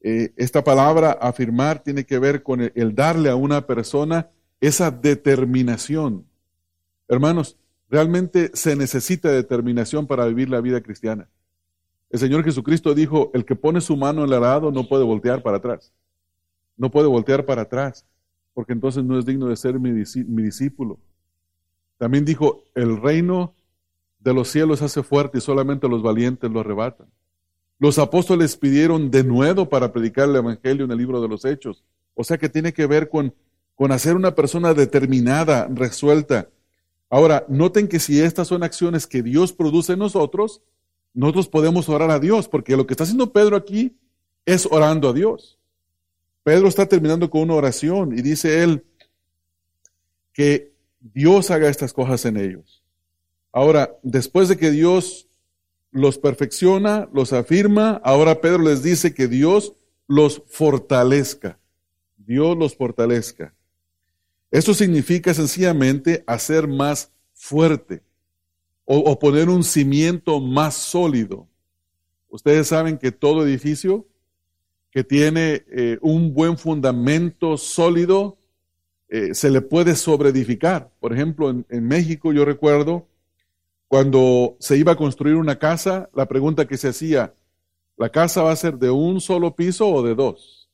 [0.01, 4.29] Eh, esta palabra afirmar tiene que ver con el, darle a una persona
[4.61, 6.25] esa determinación.
[7.07, 7.57] Hermanos,
[7.89, 11.29] realmente se necesita determinación para vivir la vida cristiana.
[12.09, 15.41] El Señor Jesucristo dijo, el que pone su mano en el arado no puede voltear
[15.43, 15.91] para atrás.
[16.77, 18.05] No puede voltear para atrás,
[18.53, 20.99] porque entonces no es digno de ser mi, mi discípulo.
[21.97, 23.53] También dijo, el reino
[24.19, 27.07] de los cielos hace fuerte y solamente los valientes lo arrebatan.
[27.79, 31.83] Los apóstoles pidieron de nuevo para predicar el Evangelio en el libro de los Hechos.
[32.15, 33.33] O sea que tiene que ver con,
[33.77, 36.49] con hacer una persona determinada, resuelta.
[37.11, 40.63] Ahora, noten que si estas son acciones que Dios produce en nosotros,
[41.13, 43.95] nosotros podemos orar a Dios, porque lo que está haciendo Pedro aquí
[44.47, 45.59] es orando a Dios.
[46.41, 48.83] Pedro está terminando con una oración y dice él
[50.33, 52.83] que Dios haga estas cosas en ellos.
[53.51, 55.27] Ahora, después de que Dios
[55.91, 59.73] los perfecciona, los afirma, ahora Pedro les dice que Dios
[60.07, 61.59] los fortalezca.
[62.17, 63.53] Dios los fortalezca.
[64.51, 68.01] Esto significa sencillamente hacer más fuerte
[68.85, 71.47] o, poner un cimiento más sólido.
[72.29, 74.07] Ustedes saben que todo edificio
[74.91, 78.37] que tiene eh, un buen fundamento sólido
[79.09, 80.89] eh, se le puede sobreedificar.
[81.01, 83.07] Por ejemplo, en México yo recuerdo
[83.87, 87.33] cuando se iba a construir una casa, la pregunta que se hacía,
[87.95, 90.69] ¿la casa va a ser de un solo piso o de dos?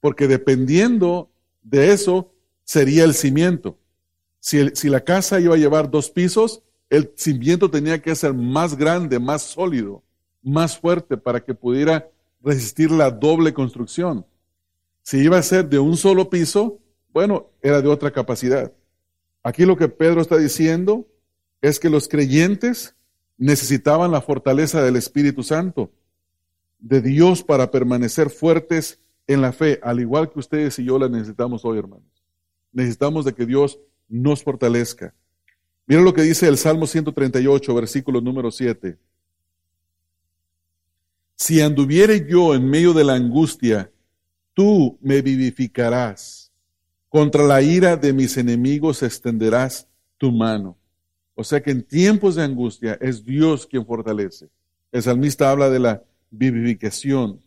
[0.00, 1.30] Porque dependiendo
[1.62, 2.31] de eso
[2.72, 3.78] sería el cimiento.
[4.40, 9.18] Si, la casa iba a llevar dos pisos, el cimiento tenía que ser más grande,
[9.18, 10.02] más sólido,
[10.42, 12.08] más fuerte para que pudiera
[12.40, 14.24] resistir la doble construcción.
[15.02, 16.78] Si iba a ser de un solo piso,
[17.12, 18.72] bueno, era de otra capacidad.
[19.42, 21.06] Aquí lo que Pedro está diciendo
[21.60, 22.96] es que los creyentes
[23.36, 25.90] necesitaban la fortaleza del Espíritu Santo,
[26.78, 31.10] de Dios para permanecer fuertes en la fe, al igual que ustedes y yo la
[31.10, 32.21] necesitamos hoy, hermanos.
[32.72, 35.14] Necesitamos de que Dios nos fortalezca.
[35.86, 38.98] Mira lo que dice el Salmo 138, versículo número 7.
[41.36, 43.90] Si anduviere yo en medio de la angustia,
[44.54, 46.52] tú me vivificarás.
[47.08, 50.78] Contra la ira de mis enemigos extenderás tu mano.
[51.34, 54.48] O sea que en tiempos de angustia es Dios quien fortalece.
[54.92, 57.40] El salmista habla de la vivificación.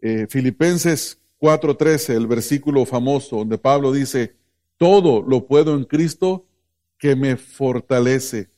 [0.00, 4.34] Eh, Filipenses 4:13, el versículo famoso donde Pablo dice,
[4.78, 6.46] todo lo puedo en Cristo
[6.96, 8.48] que me fortalece.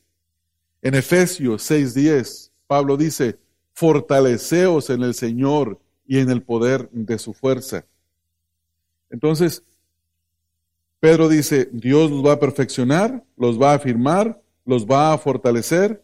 [0.81, 3.39] En Efesios 6:10, Pablo dice,
[3.73, 7.85] fortaleceos en el Señor y en el poder de su fuerza.
[9.09, 9.63] Entonces,
[11.01, 16.01] Pedro dice, Dios los va a perfeccionar, los va a afirmar, los va a fortalecer,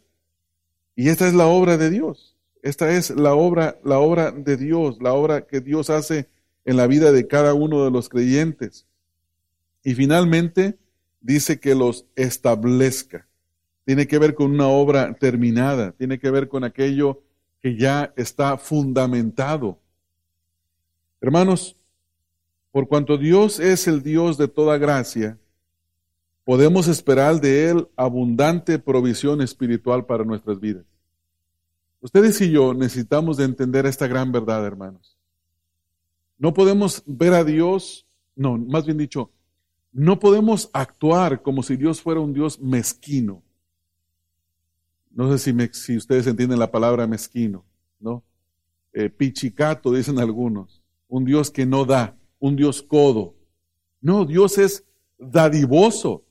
[0.97, 2.35] y esta es la obra de Dios.
[2.61, 6.32] Esta es la obra, la obra de Dios, la obra que Dios hace
[6.65, 8.85] en la vida de cada uno de los creyentes.
[9.83, 10.77] Y finalmente
[11.21, 13.27] dice que los establezca.
[13.85, 17.21] Tiene que ver con una obra terminada, tiene que ver con aquello
[17.61, 19.79] que ya está fundamentado.
[21.19, 21.77] Hermanos,
[22.71, 25.37] por cuanto Dios es el Dios de toda gracia,
[26.43, 30.85] podemos esperar de Él abundante provisión espiritual para nuestras vidas.
[32.01, 35.12] Ustedes y yo necesitamos de entender esta gran verdad, hermanos.
[36.43, 39.31] No podemos ver a Dios, no, más bien dicho,
[39.93, 43.41] no podemos actuar como si Dios fuera un Dios mezquino.
[45.11, 47.63] No sé si, ustedes entienden la palabra mezquino,
[47.97, 48.25] ¿no?
[48.91, 50.83] Eh, pichicato, dicen algunos.
[51.07, 53.35] Un Dios que no da, un Dios codo.
[54.01, 54.83] No, Dios es
[55.17, 56.25] dadivoso,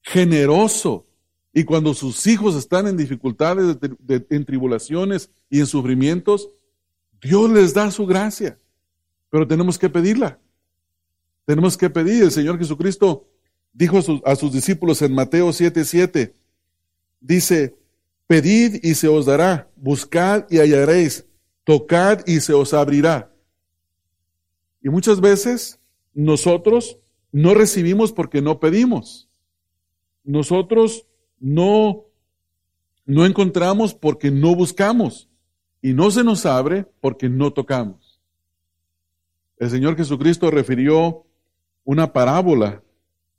[0.00, 1.04] generoso.
[1.52, 3.76] Y cuando sus hijos están en dificultades,
[4.08, 6.48] en tribulaciones y en sufrimientos,
[7.20, 8.58] Dios les da su gracia.
[9.30, 10.38] Pero tenemos que pedirla.
[11.44, 12.22] Tenemos que pedir.
[12.22, 13.26] El Señor Jesucristo
[13.72, 16.34] dijo a sus, discípulos en Mateo 7:7, 7,
[17.20, 17.76] dice,
[18.26, 21.26] pedid y se os dará, buscad y hallaréis,
[21.64, 23.32] tocad y se os abrirá.
[24.82, 25.80] Y muchas veces
[26.14, 26.98] nosotros
[27.32, 29.28] no recibimos porque no pedimos.
[30.24, 31.06] Nosotros
[31.38, 32.06] no,
[33.04, 35.28] no encontramos porque no buscamos.
[35.80, 38.07] Y no se nos abre porque no tocamos.
[39.58, 41.24] El Señor Jesucristo refirió
[41.84, 42.82] una parábola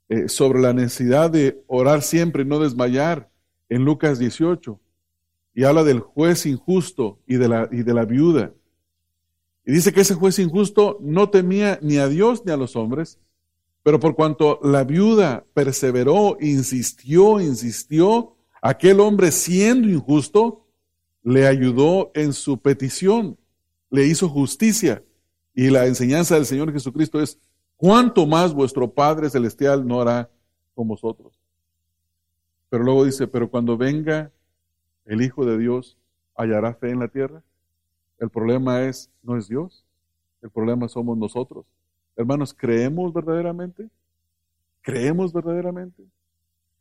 [0.08, 3.30] eh, sobre la necesidad de orar siempre y no desmayar
[3.68, 4.78] en Lucas 18.
[5.54, 8.52] Y habla del juez injusto y de la, y de la viuda.
[9.64, 13.18] Y dice que ese juez injusto no temía ni a Dios ni a los hombres,
[13.82, 20.66] pero por cuanto la viuda perseveró, insistió, insistió, aquel hombre siendo injusto,
[21.22, 23.38] le ayudó en su petición,
[23.90, 25.02] le hizo justicia.
[25.54, 27.38] Y la enseñanza del Señor Jesucristo es,
[27.76, 30.30] ¿cuánto más vuestro Padre Celestial no hará
[30.74, 31.38] con vosotros?
[32.68, 34.30] Pero luego dice, pero cuando venga
[35.04, 35.98] el Hijo de Dios,
[36.36, 37.42] ¿hallará fe en la tierra?
[38.18, 39.84] El problema es, no es Dios,
[40.42, 41.66] el problema somos nosotros.
[42.16, 43.88] Hermanos, ¿creemos verdaderamente?
[44.82, 46.04] ¿Creemos verdaderamente?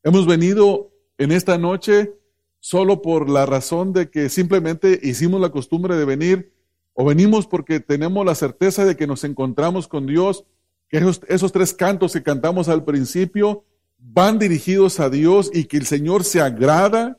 [0.03, 2.13] Hemos venido en esta noche
[2.59, 6.53] solo por la razón de que simplemente hicimos la costumbre de venir
[7.01, 10.43] o venimos porque tenemos la certeza de que nos encontramos con Dios,
[10.89, 13.63] que esos, tres cantos que cantamos al principio
[13.99, 17.17] van dirigidos a Dios y que el Señor se agrada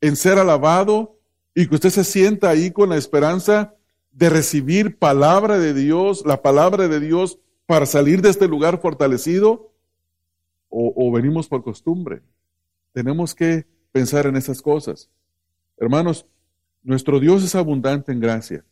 [0.00, 1.20] en ser alabado
[1.54, 3.76] y que usted se sienta ahí con la esperanza
[4.10, 9.72] de recibir palabra de Dios, la palabra de Dios para salir de este lugar fortalecido,
[10.68, 12.22] o, venimos por costumbre.
[12.92, 15.10] Tenemos que pensar en estas cosas.
[15.76, 16.26] Hermanos,
[16.82, 18.64] nuestro Dios es abundante en gracia.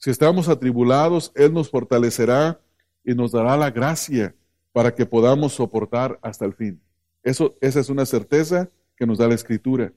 [0.00, 2.58] Si estamos atribulados, Él nos fortalecerá
[3.04, 4.34] y nos dará la gracia
[4.72, 6.80] para que podamos soportar hasta el fin.
[7.22, 9.92] Eso, esa es una certeza que nos da la Escritura.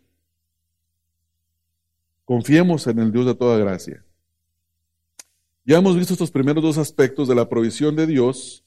[2.25, 4.03] Confiemos en el Dios de toda gracia.
[5.63, 8.65] Ya hemos visto estos primeros dos aspectos de la provisión de Dios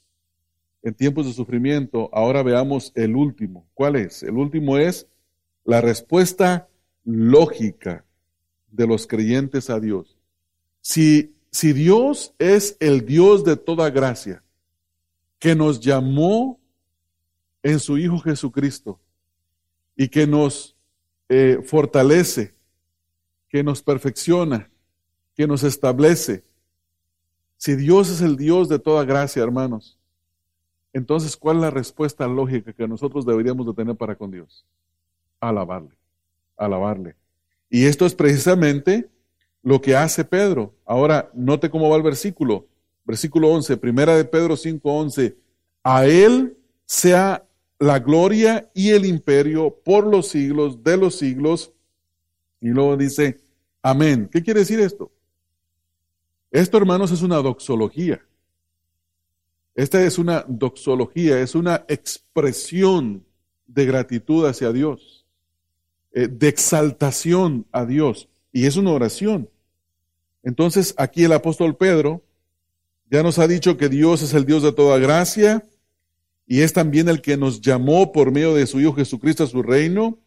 [0.83, 2.09] en tiempos de sufrimiento.
[2.15, 3.69] Ahora veamos el último.
[3.75, 4.23] ¿Cuál es?
[4.23, 5.07] El último es
[5.65, 6.69] la respuesta
[7.05, 8.07] lógica
[8.71, 10.16] de los creyentes a Dios.
[10.89, 14.45] Si, si Dios es el Dios de toda gracia,
[15.41, 16.61] que nos llamó
[17.65, 19.01] en su Hijo Jesucristo
[19.97, 20.77] y que nos
[21.29, 22.55] eh, fortalece
[23.49, 24.71] que nos perfecciona,
[25.35, 26.45] que nos establece.
[27.57, 29.99] Si Dios es el Dios de toda gracia, hermanos,
[30.93, 34.65] entonces ¿cuál es la respuesta lógica que nosotros deberíamos de tener para con Dios?
[35.41, 35.97] Alabarle,
[36.57, 37.17] alabarle.
[37.69, 39.11] Y esto es precisamente
[39.67, 40.77] lo que hace Pedro.
[40.85, 42.69] Ahora, note cómo va el versículo.
[43.05, 45.37] Versículo 11, primera de Pedro 5, 11.
[45.83, 47.45] A Él sea
[47.81, 51.73] la gloria y el imperio por los siglos de los siglos.
[52.61, 53.41] Y luego dice,
[53.83, 54.29] amén.
[54.31, 55.11] ¿Qué quiere decir esto?
[56.53, 58.25] Esto, hermanos, es una doxología.
[59.75, 63.25] Esta es una doxología, es una expresión
[63.67, 65.27] de gratitud hacia Dios,
[66.13, 69.51] eh, de exaltación a Dios, y es una oración.
[70.47, 72.23] Entonces, aquí el apóstol Pedro
[73.11, 75.67] ya nos ha dicho que Dios es el Dios de toda gracia
[76.47, 79.61] y es también el que nos llamó por medio de su Hijo Jesucristo a su
[79.65, 80.21] reino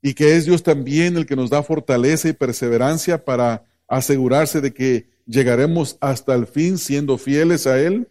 [0.00, 4.72] y que es Dios también el que nos da fortaleza y perseverancia para asegurarse de
[4.72, 8.08] que llegaremos hasta el fin siendo fieles a Él.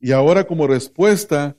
[0.00, 1.56] Y ahora como respuesta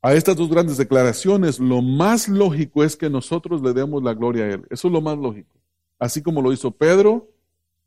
[0.00, 4.44] a estas dos grandes declaraciones, lo más lógico es que nosotros le demos la gloria
[4.44, 4.66] a Él.
[4.70, 5.50] Eso es lo más lógico.
[5.98, 7.28] Así como lo hizo Pedro,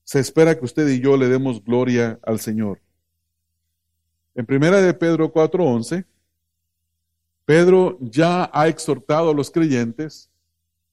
[0.04, 2.82] se espera que usted y yo le demos gloria al Señor.
[4.36, 6.06] En primera de Pedro 4:11,
[7.45, 10.30] Pedro ya ha exhortado a los creyentes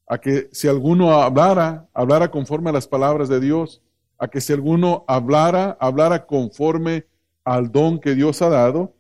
[0.07, 3.83] a que si alguno hablara, hablara conforme a las palabras de Dios,
[4.19, 7.07] a que si alguno hablara, hablara conforme
[7.45, 8.95] al don que Dios ha dado,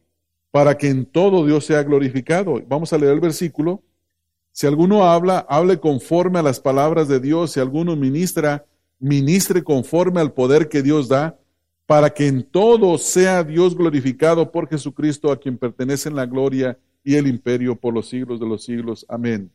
[0.50, 2.60] para que en todo Dios sea glorificado.
[2.66, 3.82] Vamos a leer el versículo.
[4.52, 7.52] Si alguno habla, hable conforme a las palabras de Dios.
[7.52, 8.66] Si alguno ministra,
[8.98, 11.38] ministre conforme al poder que Dios da,
[11.86, 17.14] para que en todo sea Dios glorificado por Jesucristo, a quien pertenecen la gloria y
[17.14, 19.06] el imperio por los siglos de los siglos.
[19.08, 19.50] Amén.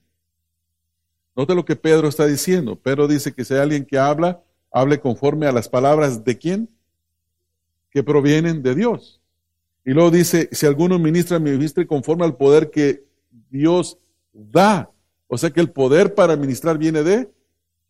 [1.36, 2.76] Note lo que Pedro está diciendo.
[2.76, 4.42] Pedro dice que si hay alguien que habla,
[4.72, 6.70] hable conforme a las palabras de quién?
[7.92, 9.22] Que provienen de Dios.
[9.86, 13.04] Y luego dice, si alguno ministra, ministre conforme al poder que
[13.50, 13.98] Dios
[14.32, 14.90] da.
[15.28, 17.30] O sea que el poder para ministrar viene de,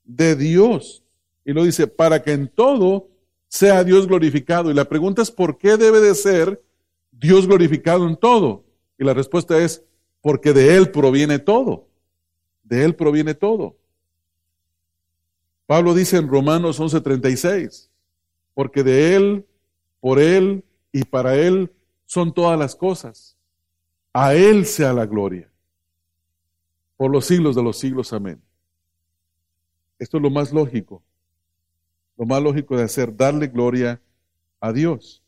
[0.03, 1.02] de Dios.
[1.45, 3.09] Y luego dice, para que en todo
[3.47, 4.71] sea Dios glorificado.
[4.71, 6.63] Y la pregunta es, ¿por qué debe de ser
[7.11, 8.63] Dios glorificado en todo?
[8.97, 9.83] Y la respuesta es,
[10.21, 11.87] porque de Él proviene todo.
[12.63, 13.77] De Él proviene todo.
[15.65, 17.89] Pablo dice en Romanos 11:36,
[18.53, 19.45] porque de Él,
[19.99, 21.71] por Él y para Él
[22.05, 23.37] son todas las cosas.
[24.13, 25.49] A Él sea la gloria.
[26.97, 28.13] Por los siglos de los siglos.
[28.13, 28.41] Amén.
[29.99, 31.03] Esto es lo más lógico.
[32.23, 34.01] Lo más lógico de hacer, darle gloria
[34.61, 35.21] a Dios.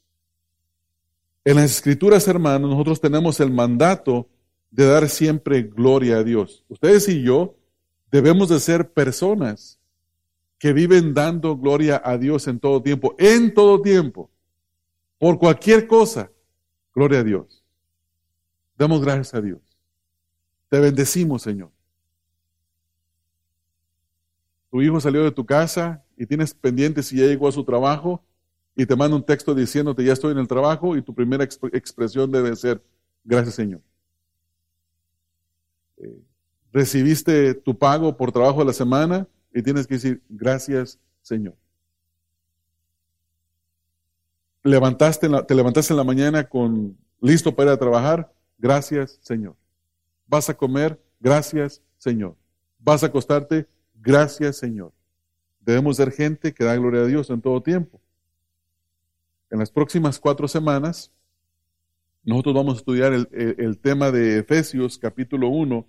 [1.43, 4.29] En las escrituras, hermanos, nosotros tenemos el mandato
[4.71, 6.63] de dar siempre gloria a Dios.
[6.69, 7.57] Ustedes y yo
[8.09, 9.77] debemos de ser personas
[10.57, 14.31] que viven dando gloria a Dios en todo tiempo, en todo tiempo,
[15.17, 16.31] por cualquier cosa.
[16.93, 17.61] Gloria a Dios.
[18.77, 19.59] Damos gracias a Dios.
[20.69, 21.71] Te bendecimos, Señor.
[24.71, 28.23] Tu hijo salió de tu casa y tienes pendientes y ya llegó a su trabajo
[28.75, 32.31] y te manda un texto diciéndote ya estoy en el trabajo y tu primera expresión
[32.31, 32.81] debe ser
[33.23, 33.81] gracias, Señor.
[35.97, 36.21] Eh,
[36.71, 41.55] recibiste tu pago por trabajo de la semana y tienes que decir gracias, Señor
[44.65, 49.55] levantaste te levantaste en la mañana con listo para ir a trabajar, gracias Señor.
[50.27, 52.35] Vas a comer, gracias Señor.
[52.79, 54.91] Vas a acostarte, gracias Señor.
[55.65, 57.99] Debemos ser gente que da gloria a Dios en todo tiempo.
[59.49, 61.11] En las próximas cuatro semanas,
[62.23, 65.85] nosotros vamos a estudiar el, tema de Efesios capítulo 1,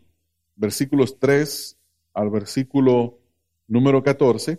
[0.57, 1.77] versículos 3
[2.15, 3.19] al versículo
[3.69, 4.59] número 14.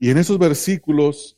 [0.00, 1.36] Y en esos versículos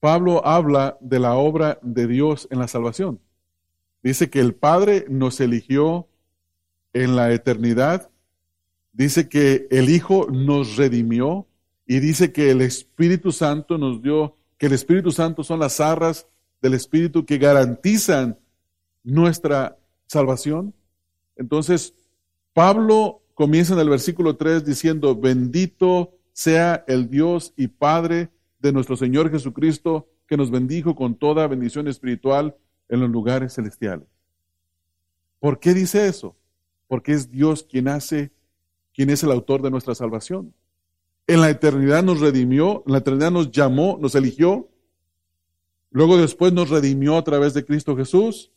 [0.00, 3.20] Pablo habla de la obra de Dios en la salvación.
[4.02, 6.08] Dice que el Padre nos eligió
[6.92, 8.10] en la eternidad,
[8.92, 11.46] dice que el Hijo nos redimió
[11.86, 16.26] y dice que el Espíritu Santo nos dio, que el Espíritu Santo son las arras
[16.60, 18.38] del Espíritu que garantizan
[19.02, 19.76] nuestra
[20.06, 20.74] salvación.
[21.36, 21.94] Entonces,
[22.52, 28.30] Pablo comienza en el versículo 3 diciendo, bendito sea el Dios y Padre
[28.60, 32.56] de nuestro Señor Jesucristo, que nos bendijo con toda bendición espiritual
[32.88, 34.06] en los lugares celestiales.
[35.40, 36.36] ¿Por qué dice eso?
[36.86, 38.30] Porque es Dios quien hace,
[38.94, 40.54] quien es el autor de nuestra salvación.
[41.26, 44.68] En la eternidad nos redimió, en la eternidad nos llamó, nos eligió,
[45.90, 48.50] luego después nos redimió a través de Cristo Jesús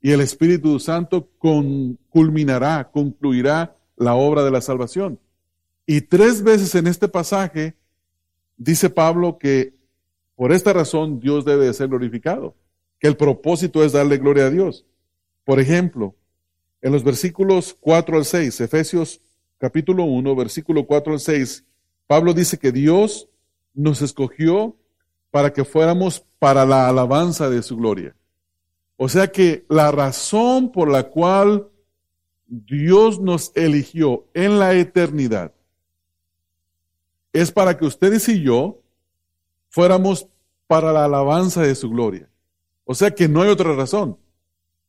[0.00, 1.28] y el Espíritu Santo
[2.08, 5.18] culminará, concluirá la obra de la salvación.
[5.86, 7.76] Y tres veces en este pasaje
[8.56, 9.74] dice Pablo que
[10.36, 12.54] por esta razón Dios debe de ser glorificado,
[12.98, 14.86] que el propósito es darle gloria a Dios.
[15.44, 16.14] Por ejemplo,
[16.80, 19.20] en los versículos 4 al 6, Efesios
[19.60, 21.64] capítulo 1, versículo 4 al 6,
[22.06, 23.28] Pablo dice que Dios
[23.74, 24.74] nos escogió
[25.30, 28.16] para que fuéramos para la alabanza de su gloria.
[28.96, 31.68] O sea que la razón por la cual
[32.46, 35.52] Dios nos eligió en la eternidad
[37.32, 38.80] es para que ustedes y yo
[39.68, 40.26] fuéramos
[40.66, 42.28] para la alabanza de su gloria.
[42.84, 44.18] O sea que no hay otra razón.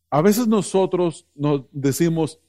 [0.10, 2.40] A veces nosotros nos decimos,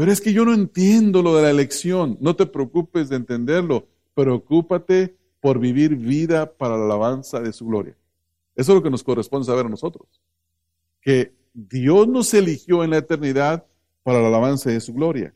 [0.00, 2.16] pero es que yo no entiendo lo de la elección.
[2.22, 3.86] No te preocupes de entenderlo.
[4.14, 7.94] Preocúpate por vivir vida para la alabanza de su gloria.
[8.56, 10.08] Eso es lo que nos corresponde saber a nosotros.
[11.02, 13.66] Que Dios nos eligió en la eternidad
[14.02, 15.34] para la alabanza de su gloria.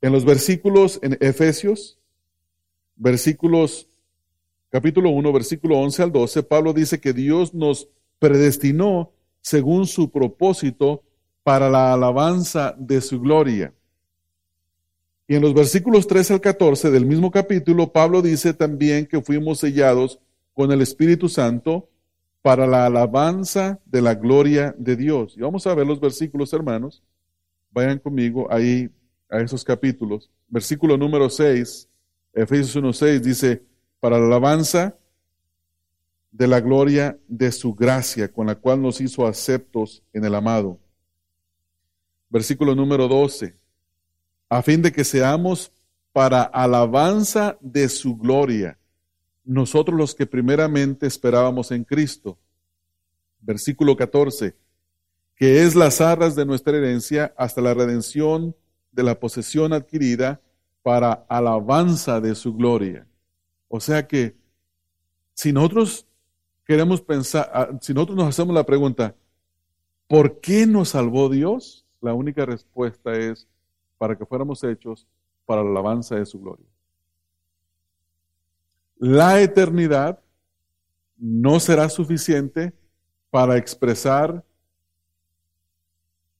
[0.00, 2.00] En los versículos en Efesios,
[2.96, 3.86] versículos
[4.70, 11.04] capítulo 1, versículo 11 al 12, Pablo dice que Dios nos predestinó según su propósito
[11.48, 13.72] para la alabanza de su gloria.
[15.26, 19.60] Y en los versículos 13 al 14 del mismo capítulo, Pablo dice también que fuimos
[19.60, 20.20] sellados
[20.52, 21.88] con el Espíritu Santo
[22.42, 25.36] para la alabanza de la gloria de Dios.
[25.38, 27.02] Y vamos a ver los versículos, hermanos.
[27.70, 28.90] Vayan conmigo ahí
[29.30, 30.28] a esos capítulos.
[30.48, 31.88] Versículo número 6,
[32.34, 33.62] Efesios 1.6 dice,
[34.00, 34.98] para la alabanza
[36.30, 40.78] de la gloria de su gracia, con la cual nos hizo aceptos en el amado.
[42.30, 43.56] Versículo número 12,
[44.48, 45.72] a fin de que seamos
[46.12, 48.78] para alabanza de su gloria,
[49.44, 52.38] nosotros los que primeramente esperábamos en Cristo.
[53.40, 54.56] Versículo 14,
[55.34, 58.54] que es las arras de nuestra herencia hasta la redención
[58.92, 60.40] de la posesión adquirida
[60.82, 63.06] para alabanza de su gloria.
[63.68, 64.36] O sea que
[65.34, 66.06] si nosotros
[66.66, 69.14] queremos pensar, ah, si nosotros nos hacemos la pregunta,
[70.08, 71.86] ¿por qué nos salvó Dios?
[72.00, 73.46] La única respuesta es
[73.96, 75.06] para que fuéramos hechos
[75.44, 76.66] para la alabanza de su gloria.
[78.96, 80.20] La eternidad
[81.16, 82.72] no será suficiente
[83.30, 84.44] para expresar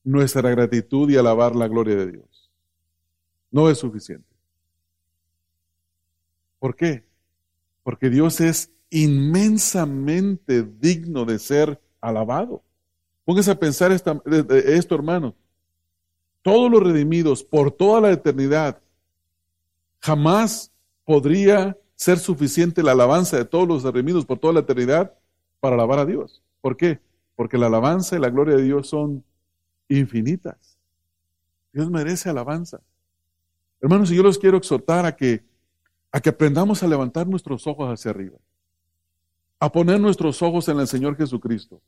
[0.03, 2.51] nuestra gratitud y alabar la gloria de Dios.
[3.51, 4.27] No es suficiente.
[6.59, 7.05] ¿Por qué?
[7.83, 12.63] Porque Dios es inmensamente digno de ser alabado.
[13.25, 15.35] Póngase a pensar esto, hermano.
[16.41, 18.81] Todos los redimidos por toda la eternidad,
[19.99, 20.71] jamás
[21.05, 25.13] podría ser suficiente la alabanza de todos los redimidos por toda la eternidad
[25.59, 26.41] para alabar a Dios.
[26.61, 26.99] ¿Por qué?
[27.35, 29.23] Porque la alabanza y la gloria de Dios son
[29.89, 30.77] infinitas.
[31.73, 32.79] Dios merece alabanza.
[33.81, 35.43] Hermanos, y yo los quiero exhortar a que,
[36.11, 38.37] a que aprendamos a levantar nuestros ojos hacia arriba,
[39.59, 41.81] a poner nuestros ojos en el Señor Jesucristo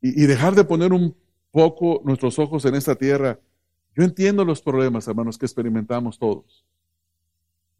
[0.00, 1.14] y, y dejar de poner un
[1.50, 3.38] poco nuestros ojos en esta tierra.
[3.98, 6.64] Yo entiendo los problemas, hermanos, que experimentamos todos.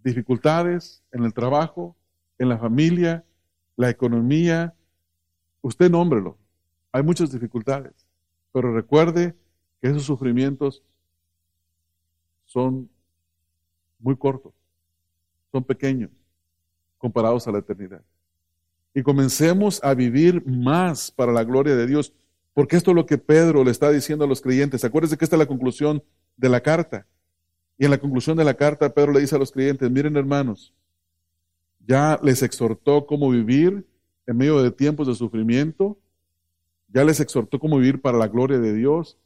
[0.02, 1.94] Dificultades en el trabajo,
[2.38, 3.24] en la familia,
[3.76, 4.74] la economía.
[5.62, 6.36] Usted nómbrelo.
[6.90, 7.92] Hay muchas dificultades.
[8.50, 9.36] Pero recuerde
[9.80, 10.82] que esos sufrimientos
[12.46, 12.90] son
[14.00, 14.54] muy cortos,
[15.52, 16.10] son pequeños
[16.98, 18.02] comparados a la eternidad.
[18.92, 22.12] Y comencemos a vivir más para la gloria de Dios,
[22.58, 24.82] porque esto es lo que Pedro le está diciendo a los creyentes.
[24.82, 26.02] Acuérdense que esta es la conclusión
[26.36, 27.06] de la carta.
[27.78, 30.74] Y en la conclusión de la carta, Pedro le dice a los creyentes, miren hermanos,
[31.86, 33.86] ya les exhortó cómo vivir
[34.26, 36.00] en medio de tiempos de sufrimiento,
[36.88, 39.16] ya les exhortó cómo vivir para la gloria de Dios.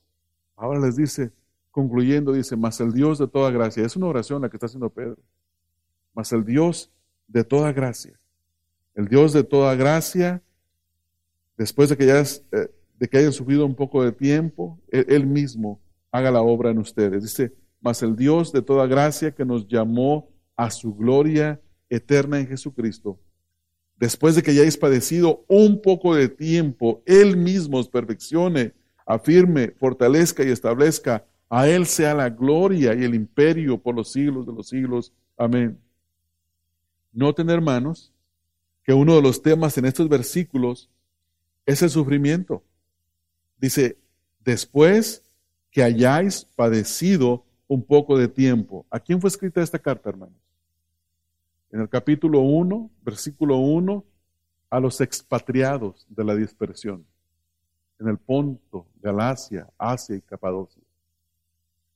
[0.55, 1.33] Ahora les dice,
[1.71, 4.91] concluyendo, dice, mas el Dios de toda gracia, es una oración la que está haciendo
[4.91, 5.17] Pedro,
[6.13, 6.91] mas el Dios
[7.29, 8.13] de toda gracia,
[8.95, 10.43] el Dios de toda gracia,
[11.57, 12.71] después de que, ya eh,
[13.03, 15.81] de que hayan sufrido un poco de tiempo, él, mismo
[16.13, 17.25] haga la obra en ustedes.
[17.25, 22.47] Dice, mas el Dios de toda gracia que nos llamó a su gloria eterna en
[22.47, 23.19] Jesucristo,
[23.97, 28.73] después de que hayáis padecido un poco de tiempo, Él mismo os perfeccione,
[29.05, 31.27] afirme, fortalezca y establezca.
[31.49, 35.13] A Él sea la gloria y el imperio por los siglos de los siglos.
[35.37, 35.77] Amén.
[37.13, 38.13] Noten, hermanos,
[38.85, 40.89] que uno de los temas en estos versículos
[41.67, 42.63] es el sufrimiento.
[43.63, 43.97] Dice,
[44.45, 45.25] después
[45.71, 48.85] que hayáis padecido un poco de tiempo.
[48.91, 50.43] ¿A quién fue escrita esta carta, hermanos?
[51.73, 54.05] en el capítulo 1, versículo 1,
[54.69, 57.05] a los expatriados de la dispersión,
[57.99, 60.83] en el Ponto, Galacia, Asia y Capadocia.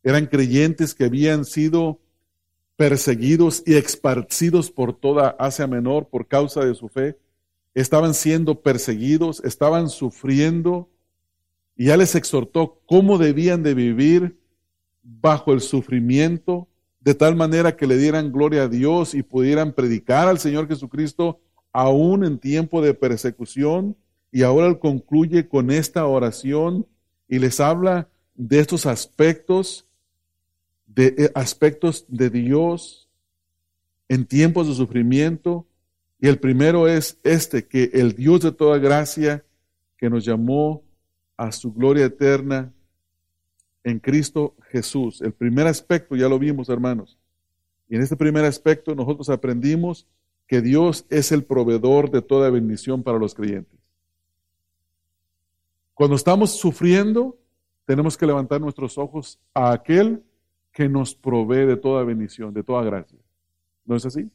[0.02, 2.00] Eran creyentes que habían sido
[2.76, 7.18] perseguidos y esparcidos por toda Asia Menor por causa de su fe.
[7.74, 10.88] Estaban siendo perseguidos, estaban sufriendo
[11.76, 14.38] y ya les exhortó cómo debían de vivir
[15.02, 16.68] bajo el sufrimiento,
[17.00, 21.40] de tal manera que le dieran gloria a Dios y pudieran predicar al Señor Jesucristo
[21.72, 23.96] aún en tiempo de persecución.
[24.32, 26.86] Y ahora él concluye con esta oración
[27.28, 29.86] y les habla de estos aspectos,
[30.86, 33.08] de eh, aspectos de Dios
[34.08, 35.66] en tiempos de sufrimiento.
[36.18, 39.44] Y el primero es este, que el Dios de toda gracia
[39.98, 40.85] que nos llamó
[41.36, 42.72] a su gloria eterna
[43.84, 45.20] en Cristo Jesús.
[45.22, 47.18] El primer aspecto ya lo vimos, hermanos.
[47.88, 50.06] Y en este primer aspecto nosotros aprendimos
[50.46, 53.78] que Dios es el proveedor de toda bendición para los creyentes.
[55.94, 57.38] Cuando estamos sufriendo,
[57.84, 60.22] tenemos que levantar nuestros ojos a aquel
[60.72, 63.18] que nos provee de toda bendición, de toda gracia.
[63.84, 64.28] ¿No es así?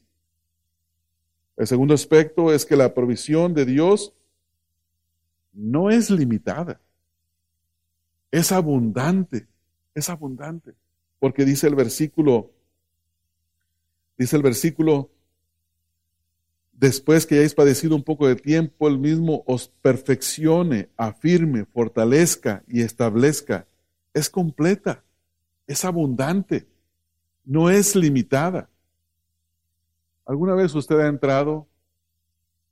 [1.56, 4.12] El segundo aspecto es que la provisión de Dios
[5.52, 6.80] no es limitada,
[8.32, 9.46] es abundante,
[9.94, 10.74] es abundante,
[11.20, 12.50] porque dice el versículo,
[14.18, 15.10] dice el versículo
[16.72, 22.80] después que hayáis padecido un poco de tiempo, el mismo os perfeccione, afirme, fortalezca y
[22.80, 23.68] establezca.
[24.12, 25.04] Es completa,
[25.68, 26.66] es abundante,
[27.44, 28.68] no es limitada.
[30.24, 31.68] ¿Alguna vez usted ha entrado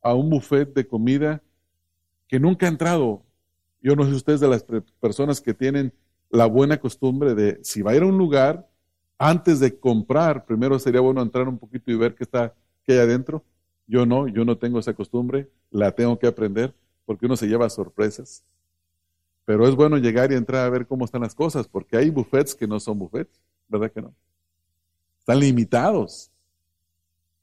[0.02, 1.42] a un buffet de comida
[2.26, 3.22] que nunca ha entrado?
[3.82, 4.64] Yo no sé si usted es de las
[5.00, 5.92] personas que tienen
[6.30, 8.68] la buena costumbre de, si va a ir a un lugar,
[9.18, 12.54] antes de comprar, primero sería bueno entrar un poquito y ver qué está,
[12.86, 13.44] qué hay adentro.
[13.86, 16.74] Yo no, yo no tengo esa costumbre, la tengo que aprender
[17.04, 18.44] porque uno se lleva sorpresas.
[19.44, 22.54] Pero es bueno llegar y entrar a ver cómo están las cosas, porque hay buffets
[22.54, 24.14] que no son buffets, ¿verdad que no?
[25.18, 26.30] Están limitados.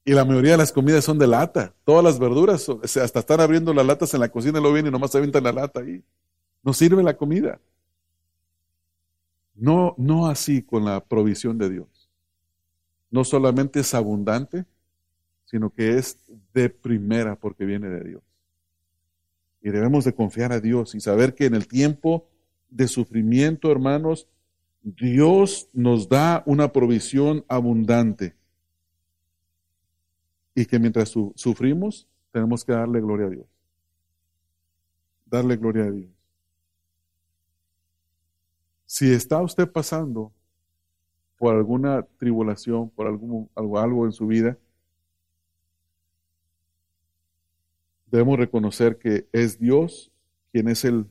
[0.06, 1.76] Y la mayoría de las comidas son de lata.
[1.84, 5.12] Todas las verduras, hasta están abriendo las latas en la cocina lo vienen y nomás
[5.12, 6.02] se avientan la lata ahí.
[6.68, 7.62] No sirve la comida.
[9.56, 12.10] No, no así con la provisión de Dios.
[13.10, 14.66] No solamente es abundante,
[15.46, 16.20] sino que es
[16.54, 18.24] de primera porque viene de Dios.
[19.62, 22.28] Y debemos de confiar a Dios y saber que en el tiempo
[22.70, 24.28] de sufrimiento, hermanos,
[24.82, 28.36] Dios nos da una provisión abundante.
[30.54, 33.46] Y que mientras sufrimos, tenemos que darle gloria a Dios.
[35.28, 36.17] Darle gloria a Dios.
[38.88, 40.32] Si está usted pasando
[41.38, 44.58] por alguna tribulación, por algún, algo, en su vida,
[48.10, 50.10] debemos reconocer que es Dios
[50.54, 51.06] quien es el,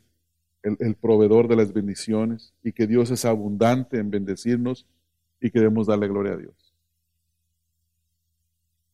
[0.63, 4.87] el, proveedor de las bendiciones y que Dios es abundante en bendecirnos
[5.39, 6.75] y que debemos darle gloria a Dios.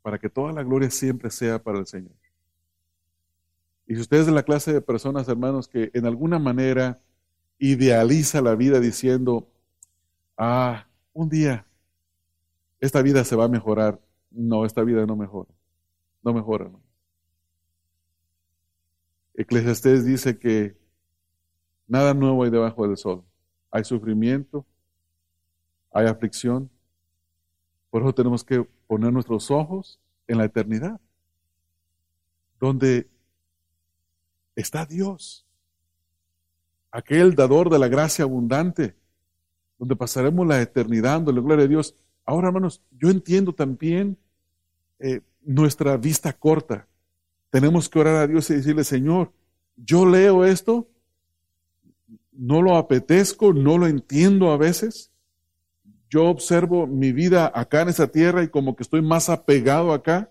[0.02, 2.16] Para que toda la gloria siempre sea para el Señor.
[3.86, 7.00] Y si usted es de la clase de personas, hermanos, que en alguna manera
[7.58, 9.48] idealiza la vida diciendo,
[10.36, 11.66] ah, un día
[12.82, 14.00] esta vida se va a mejorar.
[14.32, 15.48] No, esta vida no mejora.
[16.24, 16.82] No mejora, ¿no?
[19.34, 20.76] Eclesiastés dice que
[21.86, 23.24] nada nuevo hay debajo del sol.
[23.70, 24.66] Hay sufrimiento,
[25.92, 26.68] hay aflicción.
[27.88, 31.00] Por eso tenemos que poner nuestros ojos en la eternidad,
[32.58, 33.08] donde
[34.56, 35.41] está Dios,
[36.92, 38.94] aquel dador de la gracia abundante,
[39.78, 41.96] donde pasaremos la eternidad dándole gloria a Dios.
[42.24, 44.16] Ahora, hermanos, yo entiendo también
[45.00, 46.86] eh, nuestra vista corta.
[47.50, 49.32] Tenemos que orar a Dios y decirle, Señor,
[49.76, 50.88] yo leo esto,
[52.30, 55.10] no lo apetezco, no lo entiendo a veces.
[56.08, 60.30] Yo observo mi vida acá en esa tierra y como que estoy más apegado acá.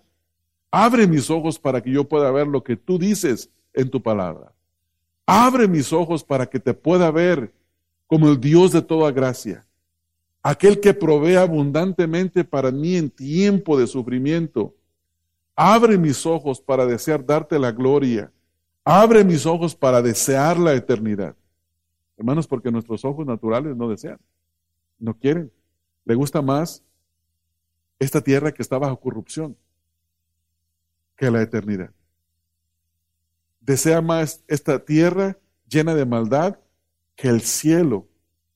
[0.70, 4.52] Abre mis ojos para que yo pueda ver lo que tú dices en tu palabra.
[5.26, 7.52] Abre mis ojos para que te pueda ver
[8.06, 9.66] como el Dios de toda gracia,
[10.42, 14.74] aquel que provee abundantemente para mí en tiempo de sufrimiento
[15.54, 18.32] Abre mis ojos para desear darte la gloria.
[18.84, 21.36] Abre mis ojos para desear la eternidad.
[22.16, 24.18] Hermanos, porque nuestros ojos naturales no desean,
[24.98, 25.52] no quieren.
[26.04, 26.82] Le gusta más
[27.98, 29.56] esta tierra que está bajo corrupción
[31.16, 31.90] que la eternidad.
[33.62, 35.38] Desea más esta tierra
[35.68, 36.58] llena de maldad
[37.14, 38.08] que el cielo,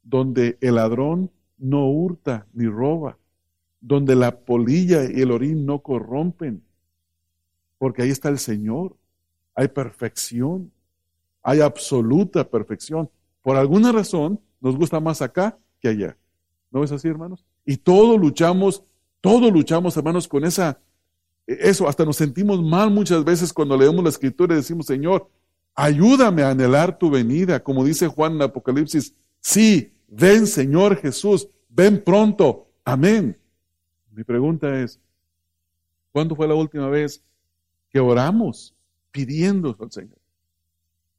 [0.02, 3.16] donde el ladrón no hurta ni roba,
[3.80, 6.62] donde la polilla y el orín no corrompen,
[7.78, 8.96] porque ahí está el Señor.
[9.54, 10.72] Hay perfección,
[11.42, 13.08] hay absoluta perfección.
[13.42, 16.16] Por alguna razón nos gusta más acá que allá.
[16.70, 17.44] ¿No es así, hermanos?
[17.64, 18.82] Y todos luchamos,
[19.20, 20.80] todos luchamos, hermanos, con esa,
[21.46, 25.30] eso, hasta nos sentimos mal muchas veces cuando leemos la escritura y decimos, Señor,
[25.74, 32.02] ayúdame a anhelar tu venida, como dice Juan en Apocalipsis, sí, ven Señor Jesús, ven
[32.02, 33.38] pronto, amén.
[34.10, 35.00] Mi pregunta es,
[36.10, 37.22] ¿cuándo fue la última vez
[37.90, 38.74] que oramos
[39.10, 40.18] pidiendo al Señor.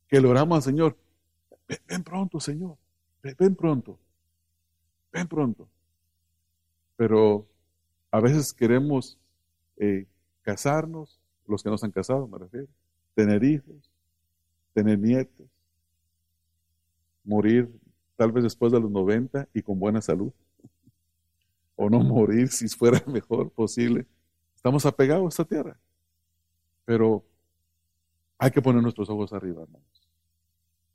[0.08, 0.96] Que le oramos al Señor.
[1.88, 2.78] Ven, pronto, Señor.
[3.24, 3.98] Ven, pronto.
[5.12, 5.68] Ven pronto.
[6.96, 7.48] Pero
[8.12, 9.18] a veces queremos
[9.78, 10.06] eh,
[10.48, 12.70] casarnos, los que no se han casado, me refiero,
[13.14, 13.92] tener hijos,
[14.74, 15.46] tener nietos,
[17.26, 17.70] morir
[18.16, 20.32] tal vez después de los 90 y con buena salud.
[21.76, 24.06] O no morir si fuera mejor posible.
[24.56, 25.78] Estamos apegados a esta tierra.
[26.86, 27.26] Pero
[28.38, 30.10] hay que poner nuestros ojos arriba, hermanos.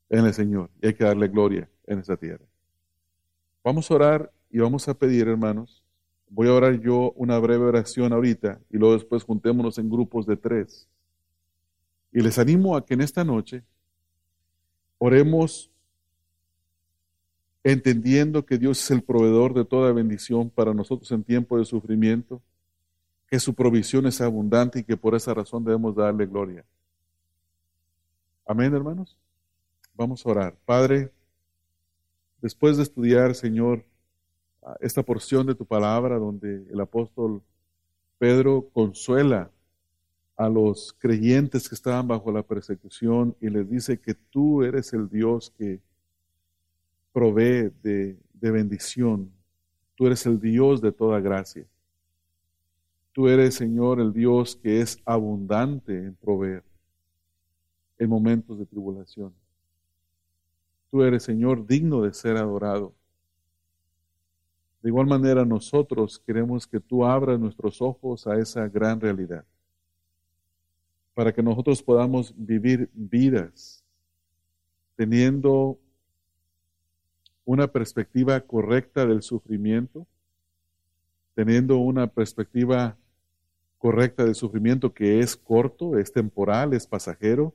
[0.09, 2.47] en el Señor y hay que darle gloria en esta tierra.
[3.63, 5.82] Vamos a orar y vamos a pedir, hermanos.
[6.35, 10.39] Voy a orar yo una breve oración ahorita y luego después juntémonos en grupos de
[10.39, 10.89] tres.
[12.11, 13.65] Y les animo a que en esta noche
[14.97, 15.71] oremos
[17.63, 22.41] entendiendo que Dios es el proveedor de toda bendición para nosotros en tiempo de sufrimiento,
[23.27, 26.65] que su provisión es abundante y que por esa razón debemos darle gloria.
[28.47, 29.19] Amén, hermanos.
[29.95, 30.57] Vamos a orar.
[30.65, 31.13] Padre,
[32.41, 33.85] después de estudiar, Señor,
[34.81, 37.43] esta porción de tu palabra donde el apóstol
[38.19, 39.51] Pedro consuela
[40.37, 45.09] a los creyentes que estaban bajo la persecución y les dice que tú eres el
[45.09, 45.81] Dios que
[47.13, 49.31] provee de, bendición.
[49.95, 51.65] Tú eres el Dios de toda gracia.
[53.13, 56.65] Tú eres, Señor, el Dios que es abundante en proveer
[57.99, 59.33] en momentos de tribulación.
[60.91, 62.95] Tú eres, Señor, digno de ser adorado.
[64.83, 69.45] De igual manera, nosotros queremos que tú abras nuestros ojos a esa gran realidad,
[71.15, 73.85] para que nosotros podamos vivir vidas
[74.97, 75.79] teniendo
[77.45, 80.07] una perspectiva correcta del sufrimiento,
[81.35, 82.97] teniendo una perspectiva
[83.79, 87.55] correcta del sufrimiento que es corto, es temporal, es pasajero,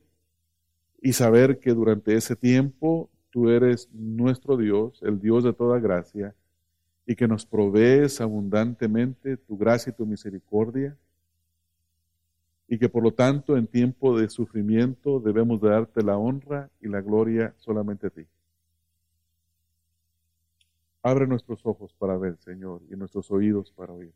[1.01, 6.34] y saber que durante ese tiempo tú eres nuestro Dios, el Dios de toda gracia,
[7.10, 10.97] y que nos provees abundantemente tu gracia y tu misericordia,
[12.68, 16.99] y que por lo tanto en tiempo de sufrimiento debemos darte la honra y la
[16.99, 18.28] gloria solamente a ti.
[21.01, 24.14] Abre nuestros ojos para ver, Señor, y nuestros oídos para oír.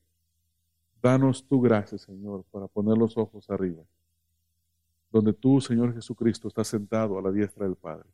[1.02, 3.84] Danos tu gracia, Señor, para poner los ojos arriba,
[5.10, 8.10] donde tú, Señor Jesucristo, estás sentado a la diestra del Padre.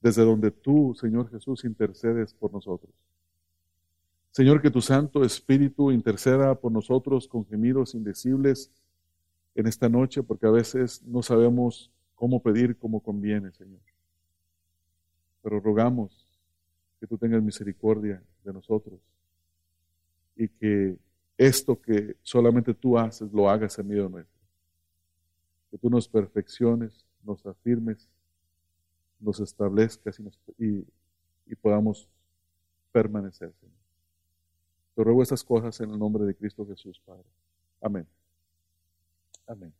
[0.00, 2.94] Desde donde tú, Señor Jesús, intercedes por nosotros.
[4.36, 8.70] Señor, que tu Santo Espíritu interceda por nosotros con gemidos indecibles
[9.54, 13.80] en esta noche, porque a veces no sabemos cómo pedir como conviene, Señor.
[15.42, 16.28] Pero rogamos
[17.00, 19.00] que tú tengas misericordia de nosotros
[20.36, 20.98] y que
[21.38, 24.38] esto que solamente tú haces lo hagas en medio nuestro.
[25.70, 28.06] Que tú nos perfecciones, nos afirmes,
[29.18, 30.20] nos establezcas
[30.58, 30.84] y,
[31.46, 32.06] y podamos
[32.92, 33.85] permanecer, Señor.
[34.96, 37.28] Te ruego estas cosas en el nombre de Cristo Jesús, Padre.
[37.82, 38.06] Amén.
[39.46, 39.72] Amén.